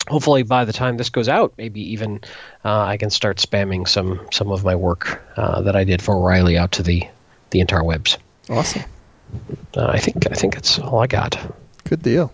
Hopefully, 0.08 0.42
by 0.42 0.64
the 0.66 0.72
time 0.72 0.98
this 0.98 1.08
goes 1.08 1.28
out, 1.28 1.54
maybe 1.56 1.80
even 1.92 2.20
uh, 2.64 2.80
I 2.80 2.98
can 2.98 3.10
start 3.10 3.38
spamming 3.38 3.88
some 3.88 4.20
some 4.32 4.50
of 4.50 4.64
my 4.64 4.74
work 4.74 5.22
uh, 5.36 5.62
that 5.62 5.76
I 5.76 5.84
did 5.84 6.02
for 6.02 6.14
O'Reilly 6.14 6.58
out 6.58 6.72
to 6.72 6.82
the 6.82 7.04
the 7.50 7.60
interwebs. 7.60 8.18
Awesome. 8.50 8.82
Uh, 9.76 9.86
I 9.86 9.98
think 9.98 10.30
I 10.30 10.34
think 10.34 10.54
that's 10.54 10.78
all 10.78 11.00
I 11.00 11.06
got. 11.06 11.38
Good 11.84 12.02
deal. 12.02 12.32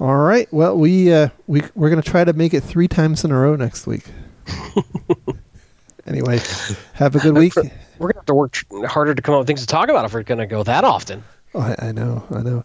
All 0.00 0.16
right. 0.16 0.52
Well, 0.52 0.76
we 0.76 1.12
uh, 1.12 1.28
we 1.46 1.62
we're 1.74 1.88
gonna 1.88 2.02
try 2.02 2.24
to 2.24 2.32
make 2.32 2.52
it 2.52 2.62
three 2.62 2.88
times 2.88 3.24
in 3.24 3.30
a 3.30 3.38
row 3.38 3.56
next 3.56 3.86
week. 3.86 4.04
anyway, 6.06 6.40
have 6.92 7.16
a 7.16 7.20
good 7.20 7.36
week. 7.36 7.54
We're 7.98 8.08
gonna 8.08 8.18
have 8.18 8.26
to 8.26 8.34
work 8.34 8.56
harder 8.86 9.14
to 9.14 9.22
come 9.22 9.34
up 9.34 9.40
with 9.40 9.46
things 9.46 9.60
to 9.60 9.66
talk 9.66 9.88
about 9.88 10.04
if 10.04 10.12
we're 10.12 10.24
gonna 10.24 10.46
go 10.46 10.62
that 10.64 10.84
often. 10.84 11.22
Oh, 11.54 11.60
I, 11.60 11.76
I 11.78 11.92
know, 11.92 12.24
I 12.30 12.42
know. 12.42 12.64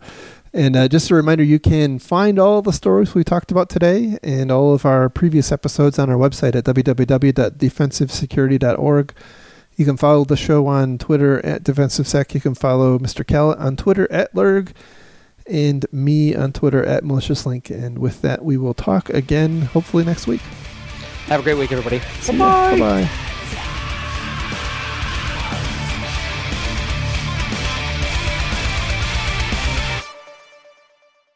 And 0.53 0.75
uh, 0.75 0.87
just 0.87 1.09
a 1.11 1.15
reminder, 1.15 1.43
you 1.43 1.59
can 1.59 1.99
find 1.99 2.39
all 2.39 2.61
the 2.61 2.71
stories 2.73 3.13
we 3.13 3.23
talked 3.23 3.51
about 3.51 3.69
today 3.69 4.17
and 4.23 4.51
all 4.51 4.73
of 4.73 4.85
our 4.85 5.09
previous 5.09 5.51
episodes 5.51 5.99
on 5.99 6.09
our 6.09 6.17
website 6.17 6.55
at 6.55 6.63
www.defensivesecurity.org. 6.63 9.13
You 9.75 9.85
can 9.85 9.97
follow 9.97 10.25
the 10.25 10.35
show 10.35 10.65
on 10.67 10.97
Twitter 10.97 11.45
at 11.45 11.63
DefensiveSec. 11.63 12.33
You 12.33 12.41
can 12.41 12.55
follow 12.55 12.99
Mr. 12.99 13.23
Kalat 13.23 13.59
on 13.59 13.77
Twitter 13.77 14.11
at 14.11 14.33
lerg 14.33 14.73
and 15.49 15.85
me 15.91 16.35
on 16.35 16.51
Twitter 16.51 16.83
at 16.83 17.03
MaliciousLink. 17.03 17.69
And 17.69 17.99
with 17.99 18.21
that, 18.21 18.43
we 18.43 18.57
will 18.57 18.73
talk 18.73 19.09
again 19.09 19.61
hopefully 19.61 20.03
next 20.03 20.27
week. 20.27 20.41
Have 21.27 21.41
a 21.41 21.43
great 21.43 21.57
week, 21.57 21.71
everybody. 21.71 21.99
Bye 22.27 22.79
bye. 22.79 23.09